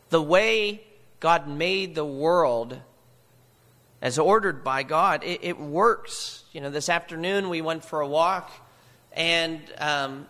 The 0.08 0.20
way 0.20 0.82
God 1.20 1.46
made 1.46 1.94
the 1.94 2.04
world 2.04 2.76
as 4.02 4.18
ordered 4.18 4.64
by 4.64 4.82
God, 4.82 5.22
it, 5.22 5.40
it 5.42 5.60
works. 5.60 6.42
You 6.52 6.60
know, 6.60 6.70
this 6.70 6.88
afternoon 6.88 7.48
we 7.48 7.60
went 7.60 7.84
for 7.84 8.00
a 8.00 8.08
walk 8.08 8.50
and 9.12 9.60
um, 9.78 10.26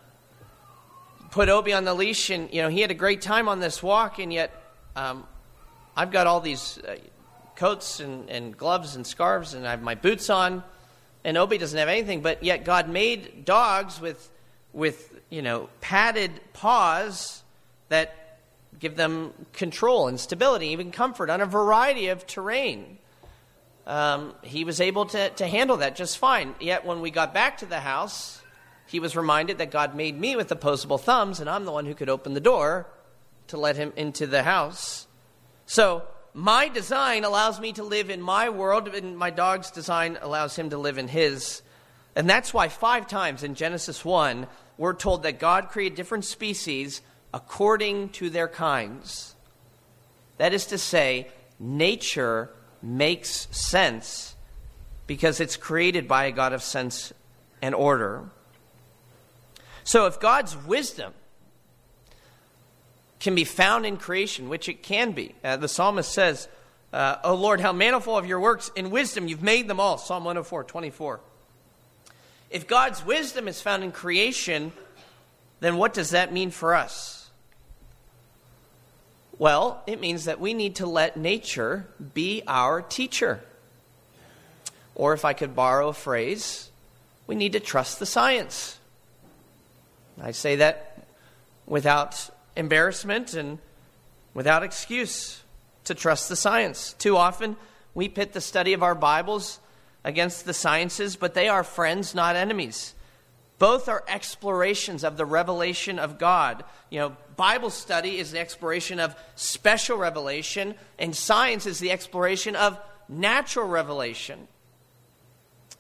put 1.30 1.48
Obi 1.48 1.72
on 1.72 1.84
the 1.84 1.94
leash, 1.94 2.28
and, 2.30 2.52
you 2.52 2.60
know, 2.60 2.68
he 2.68 2.80
had 2.80 2.90
a 2.90 2.94
great 2.94 3.22
time 3.22 3.48
on 3.48 3.60
this 3.60 3.82
walk, 3.82 4.18
and 4.18 4.32
yet 4.32 4.50
um, 4.96 5.26
I've 5.96 6.10
got 6.10 6.26
all 6.26 6.40
these 6.40 6.78
uh, 6.78 6.96
coats 7.56 8.00
and, 8.00 8.28
and 8.28 8.56
gloves 8.56 8.96
and 8.96 9.06
scarves, 9.06 9.54
and 9.54 9.66
I 9.66 9.70
have 9.70 9.82
my 9.82 9.94
boots 9.94 10.28
on, 10.28 10.62
and 11.24 11.36
Obi 11.36 11.58
doesn't 11.58 11.78
have 11.78 11.88
anything, 11.88 12.22
but 12.22 12.42
yet 12.42 12.64
God 12.64 12.88
made 12.88 13.44
dogs 13.44 14.00
with, 14.00 14.30
with 14.72 15.20
you 15.28 15.42
know, 15.42 15.68
padded 15.80 16.32
paws 16.52 17.42
that 17.88 18.38
give 18.78 18.96
them 18.96 19.32
control 19.52 20.08
and 20.08 20.18
stability, 20.18 20.68
even 20.68 20.90
comfort 20.90 21.28
on 21.30 21.40
a 21.40 21.46
variety 21.46 22.08
of 22.08 22.26
terrain. 22.26 22.98
Um, 23.86 24.34
he 24.42 24.64
was 24.64 24.80
able 24.80 25.06
to, 25.06 25.30
to 25.30 25.46
handle 25.46 25.78
that 25.78 25.96
just 25.96 26.18
fine. 26.18 26.54
Yet 26.60 26.84
when 26.84 27.00
we 27.00 27.10
got 27.10 27.34
back 27.34 27.58
to 27.58 27.66
the 27.66 27.80
house, 27.80 28.40
he 28.86 29.00
was 29.00 29.16
reminded 29.16 29.58
that 29.58 29.70
God 29.70 29.94
made 29.94 30.18
me 30.18 30.36
with 30.36 30.50
opposable 30.50 30.98
thumbs, 30.98 31.40
and 31.40 31.50
I'm 31.50 31.64
the 31.64 31.72
one 31.72 31.86
who 31.86 31.94
could 31.94 32.08
open 32.08 32.34
the 32.34 32.40
door 32.40 32.86
to 33.48 33.56
let 33.56 33.76
him 33.76 33.92
into 33.96 34.26
the 34.26 34.42
house. 34.42 35.06
So 35.66 36.04
my 36.34 36.68
design 36.68 37.24
allows 37.24 37.60
me 37.60 37.72
to 37.72 37.82
live 37.82 38.10
in 38.10 38.20
my 38.20 38.48
world, 38.48 38.88
and 38.88 39.16
my 39.16 39.30
dog's 39.30 39.70
design 39.70 40.18
allows 40.20 40.56
him 40.56 40.70
to 40.70 40.78
live 40.78 40.98
in 40.98 41.08
his. 41.08 41.62
And 42.14 42.28
that's 42.28 42.54
why 42.54 42.68
five 42.68 43.08
times 43.08 43.42
in 43.42 43.54
Genesis 43.54 44.04
1, 44.04 44.46
we're 44.78 44.94
told 44.94 45.24
that 45.24 45.38
God 45.38 45.68
created 45.68 45.96
different 45.96 46.24
species 46.24 47.00
according 47.34 48.10
to 48.10 48.30
their 48.30 48.48
kinds. 48.48 49.34
That 50.38 50.54
is 50.54 50.66
to 50.66 50.78
say, 50.78 51.28
nature 51.58 52.50
makes 52.82 53.46
sense 53.50 54.34
because 55.06 55.40
it's 55.40 55.56
created 55.56 56.08
by 56.08 56.24
a 56.24 56.32
God 56.32 56.52
of 56.52 56.62
sense 56.62 57.12
and 57.60 57.74
order. 57.74 58.24
So 59.84 60.06
if 60.06 60.20
God's 60.20 60.56
wisdom 60.56 61.12
can 63.20 63.34
be 63.34 63.44
found 63.44 63.86
in 63.86 63.98
creation, 63.98 64.48
which 64.48 64.68
it 64.68 64.82
can 64.82 65.12
be, 65.12 65.34
uh, 65.44 65.56
the 65.56 65.68
psalmist 65.68 66.10
says, 66.10 66.48
uh, 66.92 67.16
O 67.22 67.34
Lord, 67.34 67.60
how 67.60 67.72
manifold 67.72 68.18
of 68.18 68.28
your 68.28 68.40
works 68.40 68.70
in 68.74 68.90
wisdom 68.90 69.28
you've 69.28 69.42
made 69.42 69.68
them 69.68 69.78
all. 69.78 69.96
Psalm 69.98 70.24
104, 70.24 70.64
24. 70.64 71.20
If 72.50 72.66
God's 72.66 73.04
wisdom 73.04 73.46
is 73.46 73.62
found 73.62 73.84
in 73.84 73.92
creation, 73.92 74.72
then 75.60 75.76
what 75.76 75.94
does 75.94 76.10
that 76.10 76.32
mean 76.32 76.50
for 76.50 76.74
us? 76.74 77.30
Well, 79.38 79.82
it 79.86 80.00
means 80.00 80.24
that 80.24 80.40
we 80.40 80.52
need 80.52 80.76
to 80.76 80.86
let 80.86 81.16
nature 81.16 81.86
be 82.12 82.42
our 82.46 82.82
teacher. 82.82 83.40
Or 84.94 85.14
if 85.14 85.24
I 85.24 85.32
could 85.32 85.54
borrow 85.54 85.88
a 85.88 85.94
phrase, 85.94 86.70
we 87.26 87.36
need 87.36 87.52
to 87.52 87.60
trust 87.60 88.00
the 88.00 88.06
science. 88.06 88.78
I 90.20 90.32
say 90.32 90.56
that 90.56 91.06
without 91.66 92.28
embarrassment 92.56 93.34
and 93.34 93.58
without 94.34 94.62
excuse 94.62 95.42
to 95.84 95.94
trust 95.94 96.28
the 96.28 96.36
science. 96.36 96.94
Too 96.94 97.16
often, 97.16 97.56
we 97.94 98.08
pit 98.08 98.32
the 98.32 98.40
study 98.40 98.72
of 98.72 98.82
our 98.82 98.94
Bibles 98.94 99.58
against 100.04 100.44
the 100.44 100.54
sciences, 100.54 101.16
but 101.16 101.34
they 101.34 101.48
are 101.48 101.64
friends, 101.64 102.14
not 102.14 102.36
enemies. 102.36 102.94
Both 103.58 103.88
are 103.88 104.04
explorations 104.08 105.04
of 105.04 105.16
the 105.16 105.26
revelation 105.26 105.98
of 105.98 106.18
God. 106.18 106.64
You 106.88 107.00
know, 107.00 107.16
Bible 107.36 107.70
study 107.70 108.18
is 108.18 108.32
the 108.32 108.38
exploration 108.38 109.00
of 109.00 109.14
special 109.34 109.98
revelation, 109.98 110.74
and 110.98 111.14
science 111.14 111.66
is 111.66 111.78
the 111.78 111.90
exploration 111.90 112.56
of 112.56 112.78
natural 113.08 113.66
revelation. 113.66 114.48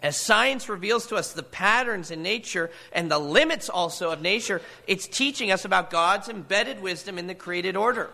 As 0.02 0.16
science 0.16 0.68
reveals 0.68 1.06
to 1.08 1.16
us 1.16 1.32
the 1.32 1.42
patterns 1.42 2.10
in 2.10 2.22
nature 2.22 2.70
and 2.92 3.10
the 3.10 3.18
limits 3.18 3.68
also 3.68 4.10
of 4.10 4.22
nature, 4.22 4.62
it's 4.86 5.06
teaching 5.06 5.50
us 5.50 5.64
about 5.64 5.90
God's 5.90 6.28
embedded 6.28 6.80
wisdom 6.80 7.18
in 7.18 7.26
the 7.26 7.34
created 7.34 7.76
order. 7.76 8.10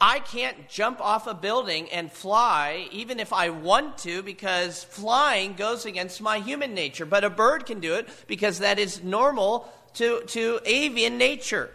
I 0.00 0.18
can't 0.18 0.68
jump 0.68 1.00
off 1.00 1.28
a 1.28 1.34
building 1.34 1.88
and 1.92 2.10
fly, 2.10 2.88
even 2.90 3.20
if 3.20 3.32
I 3.32 3.50
want 3.50 3.98
to, 3.98 4.24
because 4.24 4.82
flying 4.82 5.54
goes 5.54 5.86
against 5.86 6.20
my 6.20 6.40
human 6.40 6.74
nature. 6.74 7.06
But 7.06 7.22
a 7.22 7.30
bird 7.30 7.66
can 7.66 7.78
do 7.78 7.94
it 7.94 8.08
because 8.26 8.58
that 8.58 8.80
is 8.80 9.04
normal 9.04 9.72
to, 9.94 10.22
to 10.22 10.58
avian 10.64 11.18
nature. 11.18 11.70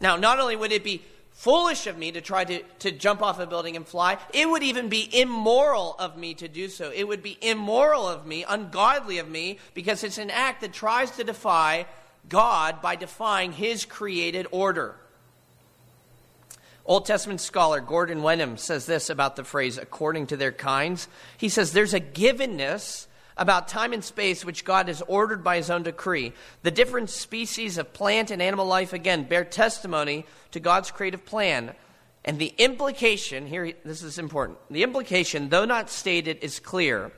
Now, 0.00 0.14
not 0.14 0.38
only 0.38 0.54
would 0.54 0.70
it 0.70 0.84
be 0.84 1.02
foolish 1.38 1.86
of 1.86 1.96
me 1.96 2.10
to 2.10 2.20
try 2.20 2.42
to, 2.44 2.60
to 2.80 2.90
jump 2.90 3.22
off 3.22 3.38
a 3.38 3.46
building 3.46 3.76
and 3.76 3.86
fly, 3.86 4.18
it 4.34 4.50
would 4.50 4.64
even 4.64 4.88
be 4.88 5.08
immoral 5.20 5.94
of 6.00 6.16
me 6.16 6.34
to 6.34 6.48
do 6.48 6.68
so. 6.68 6.90
It 6.90 7.06
would 7.06 7.22
be 7.22 7.38
immoral 7.40 8.08
of 8.08 8.26
me, 8.26 8.44
ungodly 8.48 9.18
of 9.18 9.28
me, 9.28 9.58
because 9.72 10.02
it's 10.02 10.18
an 10.18 10.30
act 10.30 10.62
that 10.62 10.72
tries 10.72 11.12
to 11.12 11.22
defy 11.22 11.86
God 12.28 12.82
by 12.82 12.96
defying 12.96 13.52
His 13.52 13.84
created 13.84 14.48
order. 14.50 14.96
Old 16.84 17.06
Testament 17.06 17.40
scholar 17.40 17.80
Gordon 17.80 18.24
Wenham 18.24 18.56
says 18.56 18.86
this 18.86 19.08
about 19.08 19.36
the 19.36 19.44
phrase 19.44 19.78
according 19.78 20.26
to 20.28 20.36
their 20.36 20.50
kinds. 20.50 21.06
He 21.36 21.50
says 21.50 21.72
there's 21.72 21.94
a 21.94 22.00
givenness 22.00 23.06
about 23.38 23.68
time 23.68 23.92
and 23.92 24.04
space 24.04 24.44
which 24.44 24.64
God 24.64 24.88
has 24.88 25.02
ordered 25.06 25.42
by 25.42 25.56
his 25.56 25.70
own 25.70 25.84
decree. 25.84 26.32
The 26.62 26.70
different 26.70 27.08
species 27.08 27.78
of 27.78 27.92
plant 27.92 28.30
and 28.30 28.42
animal 28.42 28.66
life, 28.66 28.92
again, 28.92 29.24
bear 29.24 29.44
testimony 29.44 30.26
to 30.50 30.60
God's 30.60 30.90
creative 30.90 31.24
plan. 31.24 31.74
And 32.24 32.38
the 32.38 32.52
implication, 32.58 33.46
here, 33.46 33.72
this 33.84 34.02
is 34.02 34.18
important, 34.18 34.58
the 34.70 34.82
implication, 34.82 35.48
though 35.48 35.64
not 35.64 35.88
stated, 35.88 36.38
is 36.42 36.58
clear. 36.60 37.12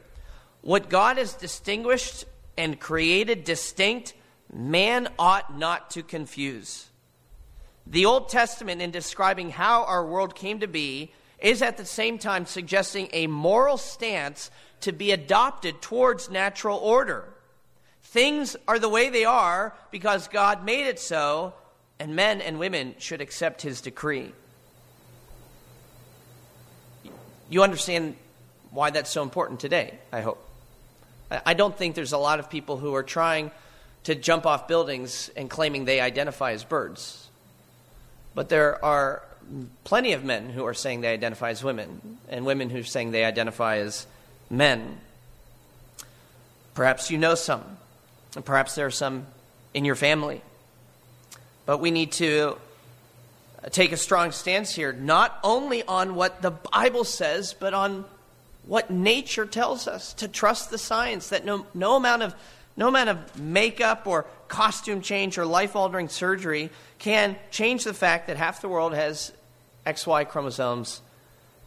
What 0.60 0.90
God 0.90 1.16
has 1.16 1.32
distinguished 1.32 2.26
and 2.56 2.78
created 2.78 3.44
distinct, 3.44 4.14
man 4.52 5.08
ought 5.18 5.58
not 5.58 5.90
to 5.92 6.02
confuse. 6.02 6.86
The 7.86 8.06
Old 8.06 8.28
Testament, 8.28 8.82
in 8.82 8.90
describing 8.90 9.50
how 9.50 9.84
our 9.84 10.06
world 10.06 10.34
came 10.34 10.60
to 10.60 10.68
be, 10.68 11.12
is 11.40 11.62
at 11.62 11.76
the 11.76 11.84
same 11.84 12.18
time 12.18 12.46
suggesting 12.46 13.08
a 13.12 13.26
moral 13.26 13.76
stance 13.76 14.50
to 14.80 14.92
be 14.92 15.12
adopted 15.12 15.80
towards 15.80 16.30
natural 16.30 16.78
order. 16.78 17.24
Things 18.02 18.56
are 18.66 18.78
the 18.78 18.88
way 18.88 19.08
they 19.08 19.24
are 19.24 19.74
because 19.90 20.28
God 20.28 20.64
made 20.64 20.86
it 20.86 20.98
so, 20.98 21.54
and 21.98 22.16
men 22.16 22.40
and 22.40 22.58
women 22.58 22.94
should 22.98 23.20
accept 23.20 23.62
his 23.62 23.80
decree. 23.80 24.32
You 27.48 27.62
understand 27.62 28.16
why 28.70 28.90
that's 28.90 29.10
so 29.10 29.22
important 29.22 29.60
today, 29.60 29.98
I 30.12 30.20
hope. 30.20 30.46
I 31.46 31.54
don't 31.54 31.76
think 31.76 31.94
there's 31.94 32.12
a 32.12 32.18
lot 32.18 32.40
of 32.40 32.50
people 32.50 32.76
who 32.76 32.94
are 32.94 33.02
trying 33.02 33.50
to 34.04 34.14
jump 34.14 34.46
off 34.46 34.66
buildings 34.66 35.30
and 35.36 35.48
claiming 35.48 35.84
they 35.84 36.00
identify 36.00 36.52
as 36.52 36.64
birds. 36.64 37.28
But 38.34 38.48
there 38.48 38.82
are 38.84 39.22
plenty 39.84 40.12
of 40.12 40.24
men 40.24 40.50
who 40.50 40.64
are 40.66 40.74
saying 40.74 41.00
they 41.00 41.12
identify 41.12 41.50
as 41.50 41.64
women, 41.64 42.18
and 42.28 42.44
women 42.44 42.70
who 42.70 42.80
are 42.80 42.84
saying 42.84 43.10
they 43.10 43.24
identify 43.24 43.78
as 43.78 44.06
men. 44.48 44.98
Perhaps 46.74 47.10
you 47.10 47.18
know 47.18 47.34
some, 47.34 47.64
and 48.36 48.44
perhaps 48.44 48.74
there 48.74 48.86
are 48.86 48.90
some 48.90 49.26
in 49.74 49.84
your 49.84 49.96
family. 49.96 50.42
But 51.66 51.78
we 51.78 51.90
need 51.90 52.12
to 52.12 52.56
take 53.70 53.92
a 53.92 53.96
strong 53.96 54.32
stance 54.32 54.74
here, 54.74 54.92
not 54.92 55.38
only 55.44 55.82
on 55.82 56.14
what 56.14 56.42
the 56.42 56.50
Bible 56.50 57.04
says, 57.04 57.54
but 57.58 57.74
on 57.74 58.04
what 58.66 58.90
nature 58.90 59.46
tells 59.46 59.88
us, 59.88 60.14
to 60.14 60.28
trust 60.28 60.70
the 60.70 60.78
science, 60.78 61.28
that 61.30 61.44
no, 61.44 61.66
no, 61.74 61.96
amount, 61.96 62.22
of, 62.22 62.34
no 62.76 62.88
amount 62.88 63.10
of 63.10 63.40
makeup 63.40 64.06
or 64.06 64.26
costume 64.48 65.00
change 65.00 65.38
or 65.38 65.46
life 65.46 65.76
altering 65.76 66.08
surgery 66.08 66.70
can 66.98 67.36
change 67.50 67.84
the 67.84 67.94
fact 67.94 68.26
that 68.28 68.36
half 68.36 68.60
the 68.60 68.68
world 68.68 68.94
has 68.94 69.32
XY 69.86 70.28
chromosomes 70.28 71.00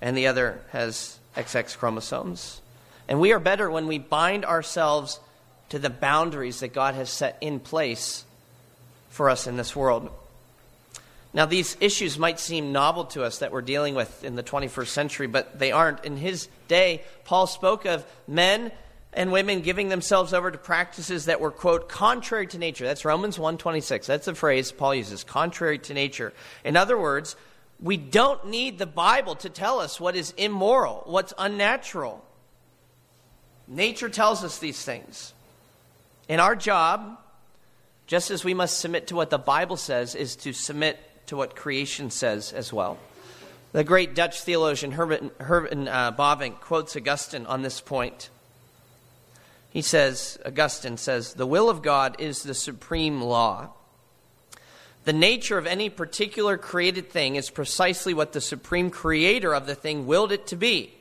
and 0.02 0.17
the 0.17 0.28
other 0.28 0.62
has 0.71 1.17
XX 1.36 1.78
chromosomes. 1.78 2.62
And 3.08 3.19
we 3.19 3.32
are 3.32 3.39
better 3.39 3.69
when 3.69 3.88
we 3.88 3.99
bind 3.99 4.45
ourselves 4.45 5.19
to 5.69 5.80
the 5.80 5.89
boundaries 5.89 6.60
that 6.60 6.73
God 6.73 6.95
has 6.95 7.10
set 7.10 7.38
in 7.41 7.60
place 7.60 8.26
for 9.10 9.30
us 9.30 9.47
in 9.47 9.58
this 9.58 9.76
world. 9.76 10.10
Now, 11.34 11.47
these 11.47 11.76
issues 11.80 12.19
might 12.19 12.39
seem 12.39 12.71
novel 12.71 13.06
to 13.06 13.23
us 13.23 13.39
that 13.39 13.52
we're 13.52 13.62
dealing 13.62 13.95
with 13.95 14.23
in 14.23 14.36
the 14.36 14.43
21st 14.43 14.88
century, 14.88 15.28
but 15.28 15.58
they 15.58 15.71
aren't. 15.71 16.06
In 16.06 16.15
his 16.15 16.47
day, 16.67 17.02
Paul 17.26 17.47
spoke 17.47 17.86
of 17.86 18.06
men 18.28 18.71
and 19.13 19.32
women 19.32 19.62
giving 19.62 19.89
themselves 19.89 20.34
over 20.34 20.52
to 20.52 20.58
practices 20.58 21.26
that 21.26 21.39
were 21.39 21.52
quote 21.52 21.88
contrary 21.88 22.47
to 22.47 22.58
nature 22.58 22.86
that's 22.86 23.06
romans 23.06 23.38
1.26 23.38 24.06
that's 24.06 24.26
the 24.26 24.34
phrase 24.34 24.71
paul 24.71 24.95
uses 24.95 25.23
contrary 25.23 25.78
to 25.78 25.93
nature 25.93 26.34
in 26.63 26.76
other 26.76 26.97
words 26.97 27.36
we 27.84 27.98
don't 27.98 28.48
need 28.48 28.80
the 28.80 28.88
bible 28.88 29.36
to 29.36 29.50
tell 29.50 29.80
us 29.80 30.00
what 30.00 30.15
is 30.15 30.34
immoral 30.38 31.04
what's 31.06 31.34
unnatural. 31.38 32.24
Nature 33.67 34.10
tells 34.10 34.43
us 34.43 34.58
these 34.58 34.84
things. 34.84 35.34
In 36.28 36.39
our 36.39 36.56
job 36.56 37.19
just 38.08 38.32
as 38.32 38.43
we 38.43 38.54
must 38.54 38.80
submit 38.80 39.08
to 39.08 39.15
what 39.15 39.30
the 39.30 39.38
bible 39.38 39.78
says 39.78 40.15
is 40.15 40.36
to 40.38 40.54
submit 40.54 41.00
to 41.28 41.36
what 41.36 41.56
creation 41.56 42.10
says 42.10 42.52
as 42.54 42.72
well. 42.74 42.98
The 43.72 43.84
great 43.84 44.13
dutch 44.13 44.41
theologian 44.41 44.91
herman, 44.91 45.32
herman 45.39 45.88
uh, 45.88 46.12
bavinck 46.12 46.60
quotes 46.60 46.96
augustine 46.96 47.46
on 47.46 47.62
this 47.63 47.82
point. 47.82 48.30
He 49.72 49.82
says, 49.82 50.38
Augustine 50.46 50.98
says, 50.98 51.34
the 51.34 51.48
will 51.48 51.69
of 51.69 51.82
God 51.82 52.17
is 52.19 52.43
the 52.43 52.54
supreme 52.54 53.22
law. 53.22 53.72
The 55.05 55.13
nature 55.13 55.57
of 55.57 55.67
any 55.67 55.89
particular 55.89 56.57
created 56.57 57.09
thing 57.09 57.35
is 57.35 57.49
precisely 57.49 58.13
what 58.13 58.31
the 58.31 58.41
supreme 58.41 58.89
creator 58.89 59.53
of 59.53 59.65
the 59.65 59.75
thing 59.75 60.07
willed 60.07 60.31
it 60.31 60.47
to 60.47 60.55
be. 60.55 60.93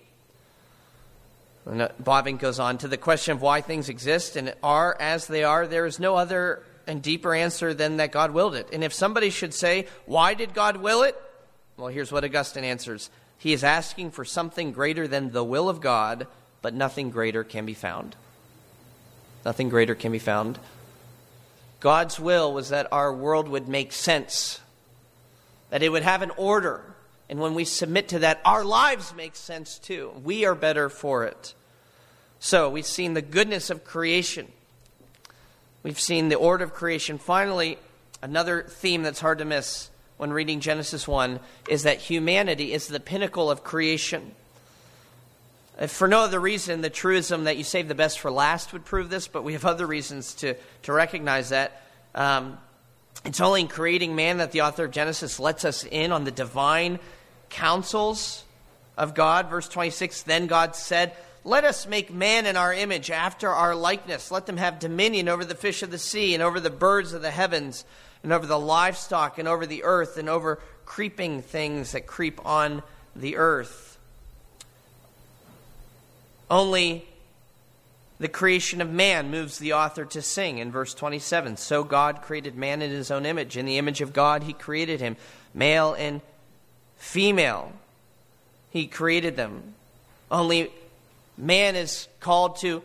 And 1.67 1.83
uh, 1.83 1.89
Bavinck 2.03 2.41
goes 2.41 2.59
on 2.59 2.79
to 2.79 2.89
the 2.89 2.97
question 2.97 3.33
of 3.33 3.43
why 3.43 3.61
things 3.61 3.89
exist 3.89 4.35
and 4.37 4.55
are 4.63 4.97
as 4.99 5.27
they 5.29 5.45
are, 5.45 5.67
there 5.67 5.87
is 5.87 6.01
no 6.01 6.17
other 6.17 6.63
and 6.87 7.01
deeper 7.01 7.35
answer 7.35 7.73
than 7.73 7.99
that 7.99 8.11
God 8.11 8.33
willed 8.33 8.57
it. 8.57 8.69
And 8.73 8.83
if 8.83 8.93
somebody 8.93 9.31
should 9.31 9.55
say, 9.55 9.87
Why 10.07 10.35
did 10.35 10.55
God 10.55 10.79
will 10.79 11.03
it? 11.05 11.17
Well, 11.77 11.89
here's 11.89 12.11
what 12.11 12.25
Augustine 12.25 12.65
answers 12.65 13.11
He 13.39 13.53
is 13.53 13.63
asking 13.63 14.11
for 14.11 14.25
something 14.25 14.73
greater 14.73 15.07
than 15.07 15.31
the 15.31 15.45
will 15.45 15.69
of 15.69 15.81
God, 15.81 16.27
but 16.61 16.75
nothing 16.75 17.11
greater 17.11 17.45
can 17.45 17.67
be 17.67 17.75
found. 17.75 18.17
Nothing 19.45 19.69
greater 19.69 19.95
can 19.95 20.11
be 20.11 20.19
found. 20.19 20.59
God's 21.83 22.21
will 22.21 22.55
was 22.55 22.69
that 22.69 22.87
our 22.93 23.13
world 23.13 23.49
would 23.49 23.67
make 23.67 23.93
sense, 23.93 24.61
that 25.71 25.83
it 25.83 25.89
would 25.89 26.05
have 26.05 26.23
an 26.23 26.31
order. 26.37 26.95
And 27.29 27.41
when 27.41 27.55
we 27.55 27.65
submit 27.65 28.07
to 28.11 28.21
that, 28.21 28.41
our 28.45 28.65
lives 28.65 29.13
make 29.17 29.35
sense 29.35 29.81
too. 29.81 30.13
We 30.23 30.45
are 30.45 30.55
better 30.55 30.89
for 30.89 31.25
it. 31.25 31.55
So 32.39 32.71
we've 32.71 32.87
seen 32.87 33.15
the 33.15 33.21
goodness 33.21 33.69
of 33.69 33.83
creation, 33.83 34.47
we've 35.83 35.99
seen 35.99 36.29
the 36.29 36.37
order 36.37 36.63
of 36.63 36.73
creation. 36.73 37.19
Finally, 37.19 37.79
another 38.23 38.63
theme 38.63 39.03
that's 39.03 39.21
hard 39.21 39.39
to 39.39 39.45
miss 39.45 39.91
when 40.19 40.33
reading 40.33 40.61
Genesis 40.61 41.09
1 41.09 41.41
is 41.69 41.83
that 41.83 41.99
humanity 41.99 42.73
is 42.73 42.87
the 42.87 43.01
pinnacle 43.01 43.51
of 43.51 43.65
creation. 43.65 44.37
If 45.81 45.91
for 45.91 46.07
no 46.07 46.21
other 46.21 46.39
reason, 46.39 46.83
the 46.83 46.91
truism 46.91 47.45
that 47.45 47.57
you 47.57 47.65
save 47.65 47.89
the 47.89 47.95
best 47.95 48.21
for 48.21 48.31
last 48.31 48.73
would 48.73 48.85
prove 48.85 49.09
this, 49.09 49.27
but 49.27 49.43
we 49.43 49.55
have 49.55 49.65
other 49.65 49.87
reasons 49.87 50.35
to, 50.35 50.55
to 50.83 50.93
recognize 50.93 51.49
that. 51.49 51.83
Um, 52.15 52.59
it's 53.25 53.41
only 53.41 53.63
in 53.63 53.69
creating 53.69 54.15
man 54.15 54.39
that 54.39 54.53
the 54.53 54.63
author 54.63 54.85
of 54.85 54.91
Genesis 54.91 55.41
lets 55.41 55.65
us 55.65 55.85
in 55.85 56.13
on 56.13 56.25
the 56.25 56.31
divine 56.31 56.99
counsels 57.49 58.45
of 58.99 59.15
God. 59.15 59.49
Verse 59.49 59.69
26 59.69 60.23
Then 60.23 60.47
God 60.47 60.77
said, 60.77 61.17
Let 61.45 61.65
us 61.65 61.87
make 61.87 62.13
man 62.13 62.47
in 62.47 62.57
our 62.57 62.75
image, 62.75 63.11
after 63.11 63.49
our 63.49 63.75
likeness. 63.75 64.31
Let 64.31 64.47
them 64.47 64.59
have 64.59 64.79
dominion 64.79 65.29
over 65.29 65.45
the 65.45 65.55
fish 65.55 65.83
of 65.83 65.91
the 65.91 65.99
sea, 65.99 66.35
and 66.35 66.43
over 66.43 66.61
the 66.61 66.71
birds 66.71 67.13
of 67.13 67.23
the 67.23 67.31
heavens, 67.31 67.85
and 68.23 68.33
over 68.33 68.47
the 68.47 68.59
livestock, 68.59 69.39
and 69.39 69.49
over 69.49 69.67
the 69.67 69.85
earth, 69.85 70.19
and 70.19 70.29
over 70.29 70.59
creeping 70.85 71.43
things 71.43 71.93
that 71.93 72.07
creep 72.07 72.45
on 72.45 72.83
the 73.17 73.37
earth. 73.37 73.92
Only 76.53 77.07
the 78.19 78.29
creation 78.29 78.83
of 78.83 78.91
man 78.91 79.31
moves 79.31 79.57
the 79.57 79.73
author 79.73 80.05
to 80.05 80.21
sing 80.21 80.59
in 80.59 80.71
verse 80.71 80.93
27. 80.93 81.57
So 81.57 81.83
God 81.83 82.21
created 82.21 82.57
man 82.57 82.83
in 82.83 82.91
his 82.91 83.11
own 83.11 83.25
image. 83.25 83.57
In 83.57 83.65
the 83.65 83.79
image 83.79 84.03
of 84.03 84.13
God, 84.13 84.43
he 84.43 84.53
created 84.53 85.01
him. 85.01 85.17
Male 85.55 85.95
and 85.95 86.21
female, 86.99 87.73
he 88.69 88.87
created 88.87 89.35
them. 89.35 89.63
Only 90.31 90.71
man 91.39 91.75
is 91.75 92.07
called 92.21 92.57
to 92.57 92.83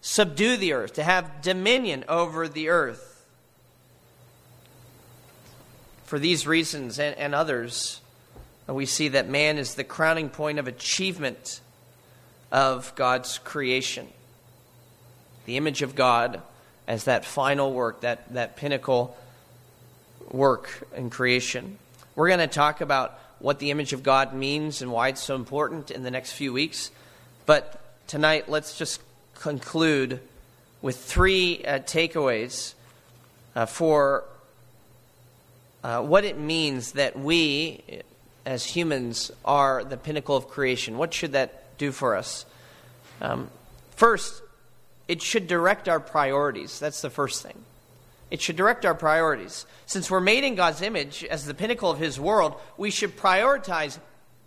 subdue 0.00 0.56
the 0.56 0.72
earth, 0.72 0.94
to 0.94 1.04
have 1.04 1.42
dominion 1.42 2.06
over 2.08 2.48
the 2.48 2.70
earth. 2.70 3.26
For 6.04 6.18
these 6.18 6.46
reasons 6.46 6.98
and, 6.98 7.14
and 7.18 7.34
others, 7.34 8.00
we 8.66 8.86
see 8.86 9.08
that 9.08 9.28
man 9.28 9.58
is 9.58 9.74
the 9.74 9.84
crowning 9.84 10.30
point 10.30 10.58
of 10.58 10.66
achievement 10.66 11.60
of 12.54 12.94
God's 12.94 13.38
creation. 13.38 14.06
The 15.44 15.56
image 15.56 15.82
of 15.82 15.96
God 15.96 16.40
as 16.86 17.04
that 17.04 17.24
final 17.24 17.72
work, 17.72 18.02
that, 18.02 18.32
that 18.32 18.56
pinnacle 18.56 19.16
work 20.30 20.86
in 20.94 21.10
creation. 21.10 21.78
We're 22.14 22.28
going 22.28 22.38
to 22.38 22.46
talk 22.46 22.80
about 22.80 23.18
what 23.40 23.58
the 23.58 23.72
image 23.72 23.92
of 23.92 24.04
God 24.04 24.34
means 24.34 24.82
and 24.82 24.92
why 24.92 25.08
it's 25.08 25.20
so 25.20 25.34
important 25.34 25.90
in 25.90 26.04
the 26.04 26.12
next 26.12 26.32
few 26.32 26.52
weeks. 26.52 26.92
But 27.44 27.80
tonight, 28.06 28.48
let's 28.48 28.78
just 28.78 29.02
conclude 29.34 30.20
with 30.80 30.96
three 30.96 31.64
uh, 31.64 31.80
takeaways 31.80 32.74
uh, 33.56 33.66
for 33.66 34.22
uh, 35.82 36.02
what 36.02 36.24
it 36.24 36.38
means 36.38 36.92
that 36.92 37.18
we, 37.18 37.82
as 38.46 38.64
humans, 38.64 39.32
are 39.44 39.82
the 39.82 39.96
pinnacle 39.96 40.36
of 40.36 40.48
creation. 40.48 40.98
What 40.98 41.12
should 41.12 41.32
that 41.32 41.63
do 41.78 41.92
for 41.92 42.16
us? 42.16 42.46
Um, 43.20 43.50
first, 43.96 44.42
it 45.08 45.22
should 45.22 45.46
direct 45.46 45.88
our 45.88 46.00
priorities. 46.00 46.78
That's 46.78 47.02
the 47.02 47.10
first 47.10 47.42
thing. 47.42 47.58
It 48.30 48.40
should 48.40 48.56
direct 48.56 48.84
our 48.84 48.94
priorities. 48.94 49.66
Since 49.86 50.10
we're 50.10 50.20
made 50.20 50.44
in 50.44 50.54
God's 50.54 50.82
image 50.82 51.24
as 51.24 51.44
the 51.44 51.54
pinnacle 51.54 51.90
of 51.90 51.98
His 51.98 52.18
world, 52.18 52.54
we 52.76 52.90
should 52.90 53.16
prioritize 53.16 53.98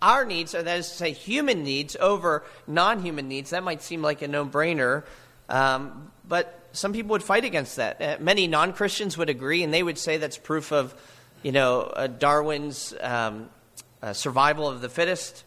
our 0.02 0.24
needs, 0.24 0.54
or 0.54 0.62
that 0.62 0.78
is 0.78 0.88
to 0.88 0.94
say, 0.94 1.12
human 1.12 1.64
needs, 1.64 1.96
over 2.00 2.44
non 2.66 3.00
human 3.00 3.28
needs. 3.28 3.50
That 3.50 3.64
might 3.64 3.82
seem 3.82 4.02
like 4.02 4.22
a 4.22 4.28
no 4.28 4.44
brainer, 4.44 5.04
um, 5.48 6.12
but 6.26 6.68
some 6.72 6.92
people 6.92 7.10
would 7.10 7.22
fight 7.22 7.44
against 7.44 7.76
that. 7.76 8.00
Uh, 8.00 8.16
many 8.20 8.46
non 8.46 8.72
Christians 8.72 9.16
would 9.16 9.30
agree, 9.30 9.62
and 9.62 9.72
they 9.72 9.82
would 9.82 9.98
say 9.98 10.16
that's 10.16 10.38
proof 10.38 10.72
of, 10.72 10.94
you 11.42 11.52
know, 11.52 11.82
uh, 11.82 12.06
Darwin's 12.06 12.94
um, 13.00 13.48
uh, 14.02 14.12
survival 14.12 14.68
of 14.68 14.80
the 14.80 14.88
fittest. 14.88 15.44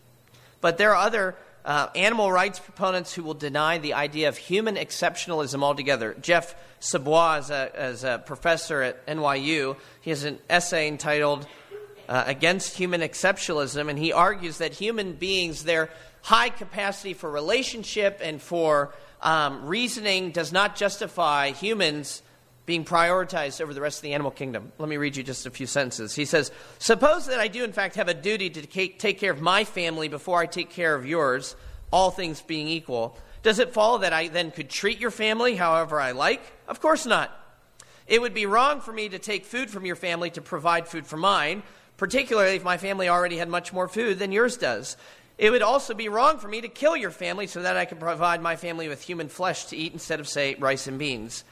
But 0.61 0.77
there 0.77 0.91
are 0.91 1.05
other 1.05 1.35
uh, 1.63 1.87
animal 1.95 2.31
rights 2.31 2.59
proponents 2.59 3.13
who 3.13 3.23
will 3.23 3.33
deny 3.33 3.77
the 3.77 3.93
idea 3.93 4.29
of 4.29 4.37
human 4.37 4.75
exceptionalism 4.75 5.63
altogether. 5.63 6.15
Jeff 6.21 6.55
Sebo 6.79 7.39
is 7.39 7.49
a, 7.49 7.89
is 7.89 8.03
a 8.03 8.21
professor 8.25 8.81
at 8.81 9.05
NYU. 9.05 9.77
He 10.01 10.09
has 10.09 10.23
an 10.23 10.39
essay 10.49 10.87
entitled 10.87 11.47
uh, 12.09 12.23
Against 12.25 12.77
Human 12.77 13.01
Exceptionalism, 13.01 13.89
and 13.89 13.97
he 13.97 14.11
argues 14.11 14.57
that 14.57 14.73
human 14.73 15.13
beings, 15.13 15.63
their 15.63 15.89
high 16.23 16.49
capacity 16.49 17.13
for 17.13 17.29
relationship 17.29 18.19
and 18.21 18.41
for 18.41 18.93
um, 19.21 19.65
reasoning, 19.65 20.31
does 20.31 20.51
not 20.51 20.75
justify 20.75 21.51
humans 21.51 22.21
being 22.71 22.85
prioritized 22.85 23.59
over 23.59 23.73
the 23.73 23.81
rest 23.81 23.97
of 23.97 24.03
the 24.03 24.13
animal 24.13 24.31
kingdom. 24.31 24.71
Let 24.77 24.87
me 24.87 24.95
read 24.95 25.17
you 25.17 25.23
just 25.23 25.45
a 25.45 25.51
few 25.51 25.67
sentences. 25.67 26.15
He 26.15 26.23
says, 26.23 26.53
Suppose 26.79 27.25
that 27.25 27.37
I 27.37 27.49
do, 27.49 27.65
in 27.65 27.73
fact, 27.73 27.95
have 27.95 28.07
a 28.07 28.13
duty 28.13 28.49
to 28.49 28.65
take 28.65 29.19
care 29.19 29.33
of 29.33 29.41
my 29.41 29.65
family 29.65 30.07
before 30.07 30.39
I 30.39 30.45
take 30.45 30.69
care 30.69 30.95
of 30.95 31.05
yours, 31.05 31.57
all 31.91 32.11
things 32.11 32.39
being 32.41 32.69
equal. 32.69 33.17
Does 33.43 33.59
it 33.59 33.73
follow 33.73 33.97
that 33.97 34.13
I 34.13 34.29
then 34.29 34.51
could 34.51 34.69
treat 34.69 35.01
your 35.01 35.11
family 35.11 35.57
however 35.57 35.99
I 35.99 36.13
like? 36.13 36.41
Of 36.65 36.79
course 36.79 37.05
not. 37.05 37.37
It 38.07 38.21
would 38.21 38.33
be 38.33 38.45
wrong 38.45 38.79
for 38.79 38.93
me 38.93 39.09
to 39.09 39.19
take 39.19 39.43
food 39.43 39.69
from 39.69 39.85
your 39.85 39.97
family 39.97 40.29
to 40.29 40.41
provide 40.41 40.87
food 40.87 41.05
for 41.05 41.17
mine, 41.17 41.63
particularly 41.97 42.55
if 42.55 42.63
my 42.63 42.77
family 42.77 43.09
already 43.09 43.35
had 43.35 43.49
much 43.49 43.73
more 43.73 43.89
food 43.89 44.17
than 44.17 44.31
yours 44.31 44.55
does. 44.55 44.95
It 45.37 45.49
would 45.49 45.61
also 45.61 45.93
be 45.93 46.07
wrong 46.07 46.37
for 46.37 46.47
me 46.47 46.61
to 46.61 46.69
kill 46.69 46.95
your 46.95 47.11
family 47.11 47.47
so 47.47 47.63
that 47.63 47.75
I 47.75 47.83
could 47.83 47.99
provide 47.99 48.41
my 48.41 48.55
family 48.55 48.87
with 48.87 49.01
human 49.01 49.27
flesh 49.27 49.65
to 49.65 49.75
eat 49.75 49.91
instead 49.91 50.21
of, 50.21 50.29
say, 50.29 50.55
rice 50.55 50.87
and 50.87 50.97
beans. 50.97 51.43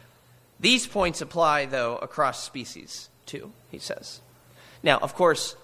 These 0.60 0.88
points 0.88 1.22
apply, 1.22 1.66
though, 1.68 1.98
across 1.98 2.44
species, 2.44 3.10
too, 3.26 3.52
he 3.70 3.80
says. 3.80 4.22
Now, 4.84 4.98
of 4.98 5.16
course, 5.16 5.56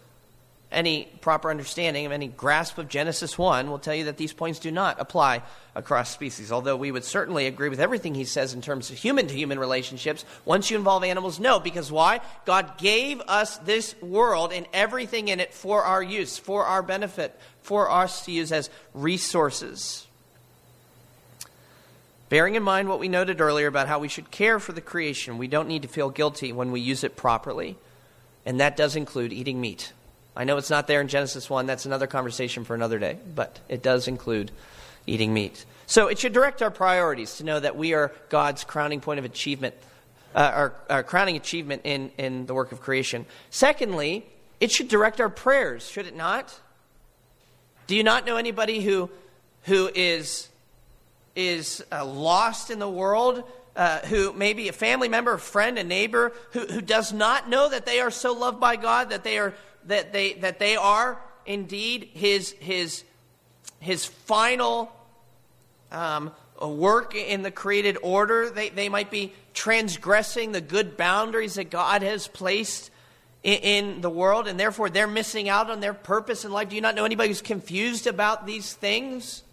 any 0.71 1.05
proper 1.21 1.49
understanding 1.49 2.05
of 2.05 2.11
any 2.11 2.27
grasp 2.27 2.77
of 2.77 2.89
Genesis 2.89 3.37
1 3.37 3.69
will 3.69 3.79
tell 3.79 3.95
you 3.95 4.05
that 4.05 4.17
these 4.17 4.33
points 4.33 4.59
do 4.59 4.71
not 4.71 4.99
apply 4.99 5.41
across 5.73 6.11
species, 6.11 6.51
although 6.51 6.75
we 6.75 6.91
would 6.91 7.03
certainly 7.03 7.47
agree 7.47 7.69
with 7.69 7.79
everything 7.79 8.15
he 8.15 8.25
says 8.25 8.53
in 8.53 8.61
terms 8.61 8.89
of 8.89 8.97
human 8.97 9.27
to 9.27 9.33
human 9.33 9.59
relationships. 9.59 10.25
Once 10.43 10.69
you 10.69 10.77
involve 10.77 11.03
animals, 11.03 11.39
no, 11.39 11.59
because 11.59 11.91
why? 11.91 12.19
God 12.45 12.77
gave 12.77 13.21
us 13.21 13.57
this 13.59 13.99
world 14.01 14.51
and 14.51 14.67
everything 14.73 15.27
in 15.27 15.39
it 15.39 15.53
for 15.53 15.83
our 15.83 16.03
use, 16.03 16.37
for 16.37 16.65
our 16.65 16.81
benefit, 16.81 17.37
for 17.61 17.89
us 17.89 18.25
to 18.25 18.31
use 18.31 18.51
as 18.51 18.69
resources. 18.93 20.04
Bearing 22.35 22.55
in 22.55 22.63
mind 22.63 22.89
what 22.89 22.99
we 22.99 23.07
noted 23.07 23.39
earlier 23.39 23.67
about 23.67 23.87
how 23.87 23.99
we 23.99 24.09
should 24.09 24.29
care 24.29 24.59
for 24.59 24.73
the 24.73 24.81
creation, 24.81 25.37
we 25.37 25.47
don't 25.47 25.69
need 25.69 25.83
to 25.83 25.87
feel 25.87 26.09
guilty 26.09 26.51
when 26.51 26.73
we 26.73 26.81
use 26.81 27.05
it 27.05 27.15
properly. 27.15 27.77
And 28.45 28.59
that 28.59 28.75
does 28.75 28.97
include 28.97 29.31
eating 29.31 29.61
meat. 29.61 29.93
I 30.35 30.43
know 30.43 30.57
it's 30.57 30.69
not 30.69 30.85
there 30.85 30.99
in 30.99 31.07
Genesis 31.07 31.49
1. 31.49 31.65
That's 31.65 31.85
another 31.85 32.07
conversation 32.07 32.65
for 32.65 32.75
another 32.75 32.99
day. 32.99 33.17
But 33.33 33.61
it 33.69 33.81
does 33.81 34.09
include 34.09 34.51
eating 35.07 35.33
meat. 35.33 35.63
So 35.85 36.07
it 36.07 36.19
should 36.19 36.33
direct 36.33 36.61
our 36.61 36.71
priorities 36.71 37.37
to 37.37 37.45
know 37.45 37.57
that 37.57 37.77
we 37.77 37.93
are 37.93 38.11
God's 38.27 38.65
crowning 38.65 38.99
point 38.99 39.17
of 39.17 39.23
achievement, 39.23 39.73
uh, 40.35 40.39
our, 40.39 40.73
our 40.89 41.03
crowning 41.03 41.37
achievement 41.37 41.83
in, 41.85 42.11
in 42.17 42.47
the 42.47 42.53
work 42.53 42.73
of 42.73 42.81
creation. 42.81 43.25
Secondly, 43.49 44.25
it 44.59 44.73
should 44.73 44.89
direct 44.89 45.21
our 45.21 45.29
prayers, 45.29 45.89
should 45.89 46.05
it 46.05 46.17
not? 46.17 46.59
Do 47.87 47.95
you 47.95 48.03
not 48.03 48.25
know 48.25 48.35
anybody 48.35 48.81
who, 48.81 49.09
who 49.63 49.89
is, 49.95 50.49
is 51.35 51.83
uh, 51.91 52.05
lost 52.05 52.69
in 52.69 52.79
the 52.79 52.89
world, 52.89 53.43
uh, 53.75 53.99
who 54.01 54.31
maybe 54.33 54.69
a 54.69 54.73
family 54.73 55.09
member, 55.09 55.33
a 55.33 55.39
friend, 55.39 55.77
a 55.77 55.83
neighbor, 55.83 56.31
who, 56.51 56.61
who 56.61 56.81
does 56.81 57.11
not 57.11 57.49
know 57.49 57.69
that 57.69 57.85
they 57.85 57.99
are 57.99 58.11
so 58.11 58.33
loved 58.33 58.59
by 58.59 58.75
God, 58.75 59.09
that 59.09 59.23
they 59.23 59.37
are, 59.37 59.53
that 59.85 60.13
they, 60.13 60.33
that 60.33 60.59
they 60.59 60.75
are 60.75 61.19
indeed 61.45 62.09
his, 62.13 62.51
his, 62.59 63.03
his 63.79 64.05
final 64.05 64.91
um, 65.91 66.31
work 66.61 67.15
in 67.15 67.41
the 67.41 67.51
created 67.51 67.97
order. 68.01 68.49
They, 68.49 68.69
they 68.69 68.89
might 68.89 69.11
be 69.11 69.33
transgressing 69.53 70.51
the 70.51 70.61
good 70.61 70.97
boundaries 70.97 71.55
that 71.55 71.69
God 71.69 72.01
has 72.01 72.27
placed 72.27 72.91
in, 73.43 73.59
in 73.59 74.01
the 74.01 74.09
world, 74.09 74.47
and 74.47 74.59
therefore 74.59 74.89
they're 74.89 75.07
missing 75.07 75.49
out 75.49 75.69
on 75.69 75.79
their 75.79 75.93
purpose 75.93 76.45
in 76.45 76.51
life. 76.51 76.69
Do 76.69 76.75
you 76.75 76.81
not 76.81 76.95
know 76.95 77.05
anybody 77.05 77.29
who's 77.29 77.41
confused 77.41 78.07
about 78.07 78.45
these 78.45 78.73
things? 78.73 79.43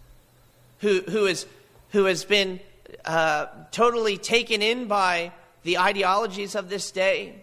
Who, 0.79 1.01
who, 1.01 1.27
is, 1.27 1.45
who 1.93 2.05
has 2.05 2.25
been 2.25 2.59
uh, 3.05 3.45
totally 3.71 4.17
taken 4.17 4.61
in 4.61 4.87
by 4.87 5.31
the 5.61 5.77
ideologies 5.77 6.55
of 6.55 6.67
this 6.67 6.91
day 6.91 7.35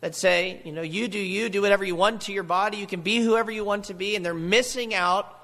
that 0.00 0.14
say, 0.14 0.60
you 0.64 0.72
know, 0.72 0.82
you 0.82 1.08
do 1.08 1.18
you, 1.18 1.48
do 1.48 1.62
whatever 1.62 1.84
you 1.84 1.96
want 1.96 2.22
to 2.22 2.32
your 2.32 2.42
body, 2.42 2.76
you 2.76 2.86
can 2.86 3.00
be 3.00 3.20
whoever 3.20 3.50
you 3.50 3.64
want 3.64 3.86
to 3.86 3.94
be, 3.94 4.16
and 4.16 4.24
they're 4.24 4.34
missing 4.34 4.94
out 4.94 5.36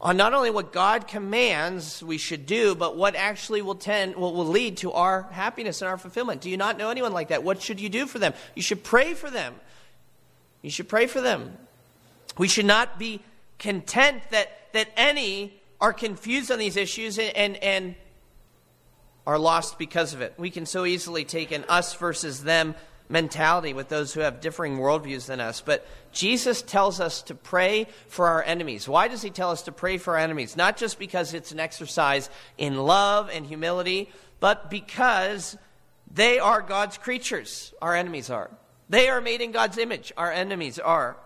on 0.00 0.16
not 0.16 0.34
only 0.34 0.50
what 0.50 0.72
God 0.72 1.08
commands 1.08 2.02
we 2.02 2.18
should 2.18 2.46
do, 2.46 2.74
but 2.74 2.96
what 2.96 3.16
actually 3.16 3.62
will 3.62 3.74
tend 3.74 4.14
will, 4.16 4.34
will 4.34 4.46
lead 4.46 4.76
to 4.78 4.92
our 4.92 5.22
happiness 5.30 5.80
and 5.80 5.88
our 5.88 5.98
fulfillment. 5.98 6.40
Do 6.40 6.50
you 6.50 6.56
not 6.56 6.76
know 6.76 6.90
anyone 6.90 7.12
like 7.12 7.28
that? 7.28 7.42
What 7.42 7.62
should 7.62 7.80
you 7.80 7.88
do 7.88 8.06
for 8.06 8.18
them? 8.18 8.32
You 8.54 8.62
should 8.62 8.84
pray 8.84 9.14
for 9.14 9.30
them. 9.30 9.54
You 10.62 10.70
should 10.70 10.88
pray 10.88 11.06
for 11.06 11.20
them. 11.20 11.56
We 12.36 12.46
should 12.46 12.66
not 12.66 12.98
be 12.98 13.20
content 13.58 14.22
that, 14.30 14.72
that 14.72 14.88
any 14.96 15.57
are 15.80 15.92
confused 15.92 16.50
on 16.50 16.58
these 16.58 16.76
issues 16.76 17.18
and, 17.18 17.36
and, 17.36 17.56
and 17.62 17.94
are 19.26 19.38
lost 19.38 19.78
because 19.78 20.14
of 20.14 20.20
it. 20.20 20.34
We 20.38 20.50
can 20.50 20.66
so 20.66 20.84
easily 20.84 21.24
take 21.24 21.52
an 21.52 21.64
us 21.68 21.94
versus 21.94 22.42
them 22.42 22.74
mentality 23.08 23.72
with 23.72 23.88
those 23.88 24.12
who 24.12 24.20
have 24.20 24.40
differing 24.40 24.78
worldviews 24.78 25.26
than 25.26 25.40
us. 25.40 25.60
But 25.60 25.86
Jesus 26.12 26.62
tells 26.62 27.00
us 27.00 27.22
to 27.22 27.34
pray 27.34 27.86
for 28.08 28.26
our 28.26 28.42
enemies. 28.42 28.88
Why 28.88 29.08
does 29.08 29.22
he 29.22 29.30
tell 29.30 29.50
us 29.50 29.62
to 29.62 29.72
pray 29.72 29.98
for 29.98 30.14
our 30.14 30.22
enemies? 30.22 30.56
Not 30.56 30.76
just 30.76 30.98
because 30.98 31.34
it's 31.34 31.52
an 31.52 31.60
exercise 31.60 32.28
in 32.56 32.76
love 32.76 33.30
and 33.32 33.46
humility, 33.46 34.10
but 34.40 34.70
because 34.70 35.56
they 36.12 36.38
are 36.38 36.62
God's 36.62 36.98
creatures. 36.98 37.72
Our 37.80 37.94
enemies 37.94 38.30
are. 38.30 38.50
They 38.88 39.08
are 39.08 39.20
made 39.20 39.40
in 39.40 39.52
God's 39.52 39.78
image. 39.78 40.12
Our 40.16 40.32
enemies 40.32 40.78
are. 40.78 41.16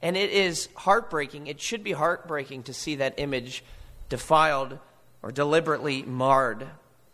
And 0.00 0.16
it 0.16 0.30
is 0.30 0.68
heartbreaking. 0.74 1.46
It 1.46 1.60
should 1.60 1.84
be 1.84 1.92
heartbreaking 1.92 2.64
to 2.64 2.74
see 2.74 2.96
that 2.96 3.14
image 3.18 3.62
defiled 4.12 4.78
or 5.22 5.32
deliberately 5.32 6.02
marred. 6.02 6.66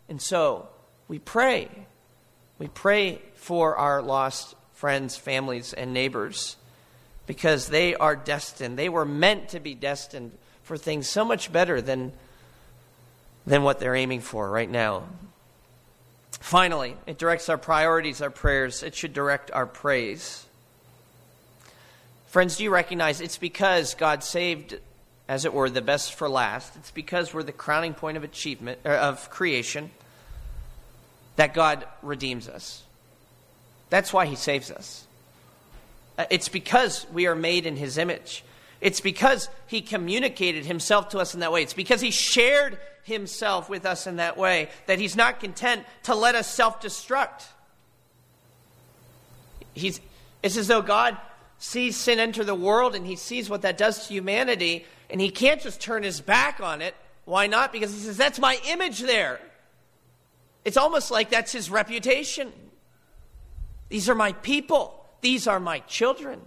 And 0.09 0.21
so 0.21 0.67
we 1.07 1.17
pray. 1.17 1.69
We 2.57 2.67
pray 2.67 3.21
for 3.35 3.77
our 3.77 4.01
lost 4.01 4.53
friends, 4.73 5.15
families, 5.15 5.71
and 5.71 5.93
neighbors 5.93 6.57
because 7.25 7.69
they 7.69 7.95
are 7.95 8.17
destined. 8.17 8.77
They 8.77 8.89
were 8.89 9.05
meant 9.05 9.47
to 9.49 9.61
be 9.61 9.75
destined 9.75 10.33
for 10.63 10.75
things 10.75 11.07
so 11.07 11.23
much 11.23 11.53
better 11.53 11.81
than, 11.81 12.11
than 13.47 13.63
what 13.63 13.79
they're 13.79 13.95
aiming 13.95 14.19
for 14.19 14.49
right 14.49 14.69
now. 14.69 15.03
Finally, 16.41 16.97
it 17.07 17.17
directs 17.17 17.47
our 17.47 17.57
priorities, 17.57 18.21
our 18.21 18.29
prayers. 18.29 18.83
It 18.83 18.93
should 18.93 19.13
direct 19.13 19.51
our 19.51 19.65
praise. 19.65 20.45
Friends, 22.27 22.57
do 22.57 22.65
you 22.65 22.71
recognize 22.71 23.21
it's 23.21 23.37
because 23.37 23.93
God 23.93 24.21
saved, 24.21 24.79
as 25.29 25.45
it 25.45 25.53
were, 25.53 25.69
the 25.69 25.81
best 25.81 26.15
for 26.15 26.27
last? 26.27 26.75
It's 26.75 26.89
because 26.89 27.33
we're 27.33 27.43
the 27.43 27.51
crowning 27.51 27.93
point 27.93 28.17
of 28.17 28.23
achievement, 28.23 28.83
of 28.83 29.29
creation, 29.29 29.91
that 31.35 31.53
God 31.53 31.85
redeems 32.01 32.49
us. 32.49 32.81
That's 33.91 34.11
why 34.11 34.25
he 34.25 34.35
saves 34.35 34.71
us. 34.71 35.05
Uh, 36.17 36.25
it's 36.31 36.49
because 36.49 37.05
we 37.13 37.27
are 37.27 37.35
made 37.35 37.67
in 37.67 37.75
his 37.75 37.99
image. 37.99 38.43
It's 38.81 39.01
because 39.01 39.49
he 39.67 39.81
communicated 39.81 40.65
himself 40.65 41.09
to 41.09 41.19
us 41.19 41.35
in 41.35 41.41
that 41.41 41.51
way. 41.51 41.61
It's 41.61 41.73
because 41.73 42.01
he 42.01 42.11
shared 42.11 42.79
himself 43.03 43.69
with 43.69 43.85
us 43.85 44.07
in 44.07 44.15
that 44.15 44.35
way 44.35 44.69
that 44.87 44.97
he's 44.97 45.15
not 45.15 45.39
content 45.39 45.83
to 46.03 46.15
let 46.15 46.33
us 46.33 46.51
self 46.51 46.81
destruct. 46.81 47.45
He's, 49.75 50.01
it's 50.41 50.57
as 50.57 50.67
though 50.67 50.81
God 50.81 51.17
sees 51.59 51.97
sin 51.97 52.19
enter 52.19 52.43
the 52.43 52.55
world 52.55 52.95
and 52.95 53.05
he 53.05 53.15
sees 53.15 53.47
what 53.47 53.61
that 53.61 53.77
does 53.77 54.07
to 54.07 54.13
humanity, 54.13 54.85
and 55.09 55.19
he 55.19 55.29
can't 55.29 55.61
just 55.61 55.81
turn 55.81 56.03
his 56.03 56.21
back 56.21 56.59
on 56.59 56.81
it. 56.81 56.95
Why 57.25 57.47
not? 57.47 57.71
Because 57.71 57.93
he 57.93 57.99
says, 57.99 58.17
That's 58.17 58.39
my 58.39 58.59
image 58.67 58.99
there. 58.99 59.39
It's 60.65 60.77
almost 60.77 61.09
like 61.09 61.29
that's 61.29 61.51
his 61.51 61.69
reputation. 61.69 62.51
These 63.89 64.09
are 64.09 64.15
my 64.15 64.33
people. 64.33 65.03
These 65.21 65.47
are 65.47 65.59
my 65.59 65.79
children. 65.79 66.41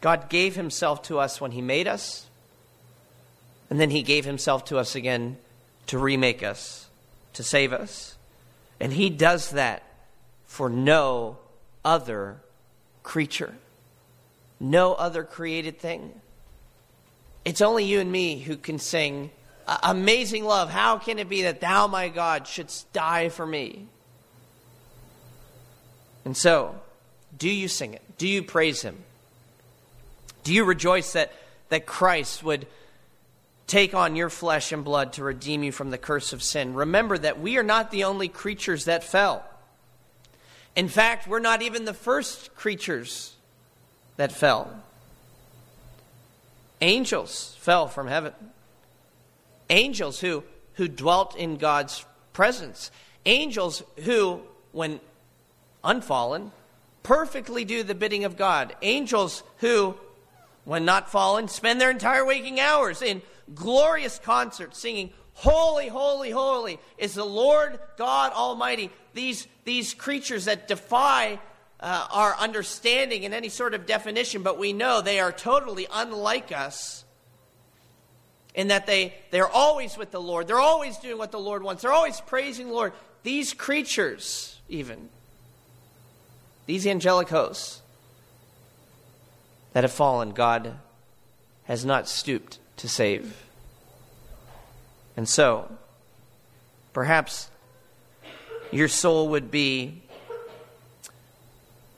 God 0.00 0.28
gave 0.28 0.54
himself 0.54 1.02
to 1.04 1.18
us 1.18 1.40
when 1.40 1.50
he 1.50 1.60
made 1.60 1.88
us, 1.88 2.26
and 3.68 3.80
then 3.80 3.90
he 3.90 4.02
gave 4.02 4.24
himself 4.24 4.64
to 4.66 4.78
us 4.78 4.94
again 4.94 5.38
to 5.88 5.98
remake 5.98 6.42
us, 6.42 6.88
to 7.32 7.42
save 7.42 7.72
us. 7.72 8.16
And 8.78 8.92
he 8.92 9.10
does 9.10 9.50
that 9.50 9.82
for 10.46 10.70
no 10.70 11.38
other 11.84 12.36
creature, 13.02 13.54
no 14.60 14.94
other 14.94 15.24
created 15.24 15.78
thing. 15.78 16.12
It's 17.44 17.60
only 17.60 17.84
you 17.84 18.00
and 18.00 18.10
me 18.10 18.40
who 18.40 18.56
can 18.56 18.78
sing 18.78 19.30
amazing 19.82 20.44
love. 20.44 20.70
How 20.70 20.98
can 20.98 21.18
it 21.18 21.28
be 21.28 21.42
that 21.42 21.60
thou, 21.60 21.86
my 21.86 22.08
God, 22.08 22.46
shouldst 22.46 22.92
die 22.92 23.28
for 23.28 23.46
me? 23.46 23.86
And 26.24 26.36
so, 26.36 26.74
do 27.38 27.48
you 27.48 27.68
sing 27.68 27.94
it? 27.94 28.02
Do 28.18 28.28
you 28.28 28.42
praise 28.42 28.82
him? 28.82 28.98
Do 30.44 30.52
you 30.52 30.64
rejoice 30.64 31.12
that, 31.12 31.32
that 31.68 31.86
Christ 31.86 32.42
would 32.42 32.66
take 33.66 33.94
on 33.94 34.16
your 34.16 34.30
flesh 34.30 34.72
and 34.72 34.84
blood 34.84 35.14
to 35.14 35.24
redeem 35.24 35.62
you 35.62 35.72
from 35.72 35.90
the 35.90 35.98
curse 35.98 36.32
of 36.32 36.42
sin? 36.42 36.74
Remember 36.74 37.16
that 37.16 37.40
we 37.40 37.56
are 37.56 37.62
not 37.62 37.90
the 37.90 38.04
only 38.04 38.28
creatures 38.28 38.86
that 38.86 39.04
fell. 39.04 39.44
In 40.74 40.88
fact, 40.88 41.28
we're 41.28 41.38
not 41.38 41.62
even 41.62 41.84
the 41.84 41.94
first 41.94 42.54
creatures 42.54 43.34
that 44.18 44.30
fell. 44.30 44.70
Angels 46.82 47.56
fell 47.58 47.88
from 47.88 48.06
heaven 48.06 48.34
angels 49.70 50.20
who, 50.20 50.44
who 50.74 50.88
dwelt 50.88 51.36
in 51.36 51.56
God's 51.56 52.04
presence, 52.32 52.90
angels 53.26 53.82
who, 54.04 54.40
when 54.72 55.00
unfallen, 55.84 56.52
perfectly 57.02 57.64
do 57.64 57.82
the 57.82 57.94
bidding 57.94 58.24
of 58.24 58.36
God, 58.36 58.74
angels 58.82 59.42
who, 59.58 59.94
when 60.64 60.84
not 60.84 61.10
fallen, 61.10 61.48
spend 61.48 61.80
their 61.80 61.90
entire 61.90 62.24
waking 62.24 62.60
hours 62.60 63.02
in 63.02 63.22
glorious 63.54 64.18
concert 64.18 64.76
singing, 64.76 65.10
Holy, 65.34 65.86
holy, 65.86 66.30
holy 66.30 66.80
is 66.98 67.14
the 67.14 67.24
Lord 67.24 67.78
God 67.96 68.32
Almighty. 68.32 68.90
These, 69.14 69.46
these 69.64 69.94
creatures 69.94 70.46
that 70.46 70.66
defy 70.66 71.38
uh, 71.80 72.06
our 72.10 72.34
understanding 72.36 73.22
in 73.22 73.32
any 73.32 73.48
sort 73.48 73.74
of 73.74 73.86
definition, 73.86 74.42
but 74.42 74.58
we 74.58 74.72
know 74.72 75.00
they 75.00 75.20
are 75.20 75.32
totally 75.32 75.86
unlike 75.92 76.52
us 76.52 77.04
in 78.54 78.68
that 78.68 78.86
they, 78.86 79.14
they're 79.30 79.48
always 79.48 79.96
with 79.96 80.10
the 80.10 80.20
Lord. 80.20 80.48
They're 80.48 80.58
always 80.58 80.96
doing 80.98 81.18
what 81.18 81.30
the 81.30 81.38
Lord 81.38 81.62
wants. 81.62 81.82
They're 81.82 81.92
always 81.92 82.20
praising 82.20 82.68
the 82.68 82.72
Lord. 82.72 82.92
These 83.22 83.54
creatures, 83.54 84.58
even, 84.68 85.08
these 86.66 86.86
angelic 86.86 87.28
hosts 87.28 87.82
that 89.72 89.84
have 89.84 89.92
fallen, 89.92 90.32
God 90.32 90.74
has 91.64 91.84
not 91.84 92.08
stooped 92.08 92.58
to 92.78 92.88
save. 92.88 93.44
And 95.16 95.28
so, 95.28 95.70
perhaps 96.92 97.50
your 98.72 98.88
soul 98.88 99.28
would 99.28 99.50
be 99.50 100.02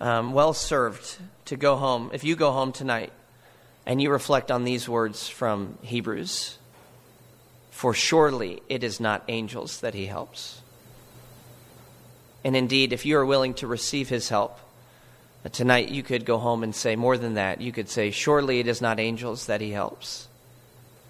um, 0.01 0.33
well 0.33 0.55
served 0.55 1.19
to 1.47 1.57
go 1.57 1.77
home, 1.77 2.11
if 2.13 2.25
you 2.25 2.37
go 2.37 2.53
home 2.53 2.73
tonight, 2.73 3.13
and 3.87 4.01
you 4.01 4.11
reflect 4.11 4.51
on 4.51 4.65
these 4.65 4.89
words 4.89 5.29
from 5.29 5.79
Hebrews 5.83 6.59
For 7.71 7.95
surely 7.95 8.63
it 8.69 8.85
is 8.85 9.01
not 9.01 9.25
angels 9.29 9.81
that 9.81 9.95
he 9.95 10.07
helps. 10.07 10.61
And 12.45 12.57
indeed, 12.57 12.93
if 12.93 13.05
you 13.05 13.19
are 13.19 13.27
willing 13.27 13.55
to 13.55 13.67
receive 13.67 14.09
his 14.09 14.29
help, 14.29 14.59
tonight 15.53 15.91
you 15.91 16.03
could 16.03 16.25
go 16.25 16.39
home 16.39 16.63
and 16.63 16.75
say 16.75 16.97
more 16.97 17.19
than 17.19 17.35
that. 17.35 17.61
You 17.61 17.73
could 17.73 17.89
say, 17.89 18.11
Surely 18.11 18.61
it 18.61 18.67
is 18.67 18.81
not 18.81 18.99
angels 18.99 19.47
that 19.47 19.61
he 19.61 19.71
helps, 19.71 20.29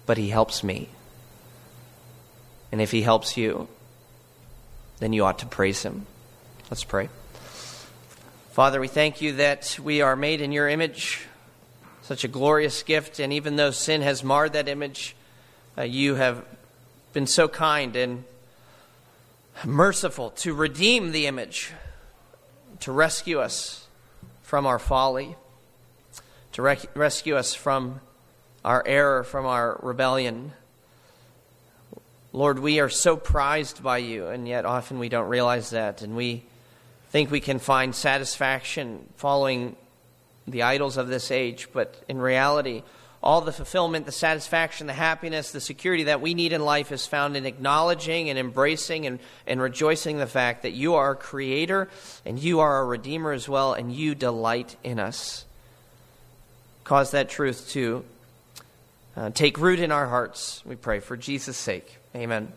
but 0.05 0.17
he 0.17 0.29
helps 0.29 0.63
me. 0.63 0.89
And 2.71 2.81
if 2.81 2.91
he 2.91 3.01
helps 3.01 3.37
you, 3.37 3.67
then 4.99 5.13
you 5.13 5.25
ought 5.25 5.39
to 5.39 5.45
praise 5.45 5.83
him. 5.83 6.05
Let's 6.69 6.83
pray. 6.83 7.09
Father, 8.51 8.81
we 8.81 8.89
thank 8.89 9.21
you 9.21 9.37
that 9.37 9.79
we 9.81 10.01
are 10.01 10.17
made 10.17 10.41
in 10.41 10.51
your 10.51 10.67
image, 10.67 11.25
such 12.01 12.25
a 12.25 12.27
glorious 12.27 12.83
gift, 12.83 13.17
and 13.21 13.31
even 13.31 13.55
though 13.55 13.71
sin 13.71 14.01
has 14.01 14.25
marred 14.25 14.51
that 14.51 14.67
image, 14.67 15.15
uh, 15.77 15.83
you 15.83 16.15
have 16.15 16.43
been 17.13 17.27
so 17.27 17.47
kind 17.47 17.95
and 17.95 18.25
merciful 19.63 20.31
to 20.31 20.53
redeem 20.53 21.13
the 21.13 21.27
image, 21.27 21.71
to 22.81 22.91
rescue 22.91 23.39
us 23.39 23.87
from 24.41 24.65
our 24.65 24.79
folly, 24.79 25.37
to 26.51 26.61
rec- 26.61 26.93
rescue 26.93 27.37
us 27.37 27.55
from 27.55 28.01
our 28.65 28.83
error, 28.85 29.23
from 29.23 29.45
our 29.45 29.79
rebellion. 29.81 30.51
Lord, 32.33 32.59
we 32.59 32.81
are 32.81 32.89
so 32.89 33.15
prized 33.15 33.81
by 33.81 33.99
you, 33.99 34.27
and 34.27 34.45
yet 34.45 34.65
often 34.65 34.99
we 34.99 35.07
don't 35.07 35.29
realize 35.29 35.69
that, 35.69 36.01
and 36.01 36.17
we 36.17 36.43
think 37.11 37.29
we 37.29 37.41
can 37.41 37.59
find 37.59 37.93
satisfaction 37.93 39.07
following 39.17 39.75
the 40.47 40.63
idols 40.63 40.95
of 40.97 41.09
this 41.09 41.29
age, 41.29 41.67
but 41.73 42.01
in 42.07 42.17
reality, 42.17 42.83
all 43.21 43.41
the 43.41 43.51
fulfillment, 43.51 44.05
the 44.05 44.11
satisfaction, 44.11 44.87
the 44.87 44.93
happiness, 44.93 45.51
the 45.51 45.61
security 45.61 46.03
that 46.03 46.21
we 46.21 46.33
need 46.33 46.53
in 46.53 46.63
life 46.63 46.91
is 46.91 47.05
found 47.05 47.35
in 47.35 47.45
acknowledging 47.45 48.29
and 48.29 48.39
embracing 48.39 49.05
and, 49.05 49.19
and 49.45 49.61
rejoicing 49.61 50.17
the 50.17 50.25
fact 50.25 50.63
that 50.63 50.71
you 50.71 50.95
are 50.95 51.11
a 51.11 51.15
creator 51.15 51.89
and 52.25 52.39
you 52.39 52.61
are 52.61 52.81
a 52.81 52.85
redeemer 52.85 53.33
as 53.33 53.47
well, 53.47 53.73
and 53.73 53.93
you 53.93 54.15
delight 54.15 54.77
in 54.83 54.97
us. 54.97 55.45
Cause 56.83 57.11
that 57.11 57.29
truth 57.29 57.69
to 57.71 58.03
uh, 59.15 59.29
take 59.31 59.59
root 59.59 59.79
in 59.79 59.91
our 59.91 60.07
hearts, 60.07 60.65
we 60.65 60.75
pray, 60.75 61.01
for 61.01 61.17
Jesus' 61.17 61.57
sake. 61.57 61.97
Amen. 62.15 62.51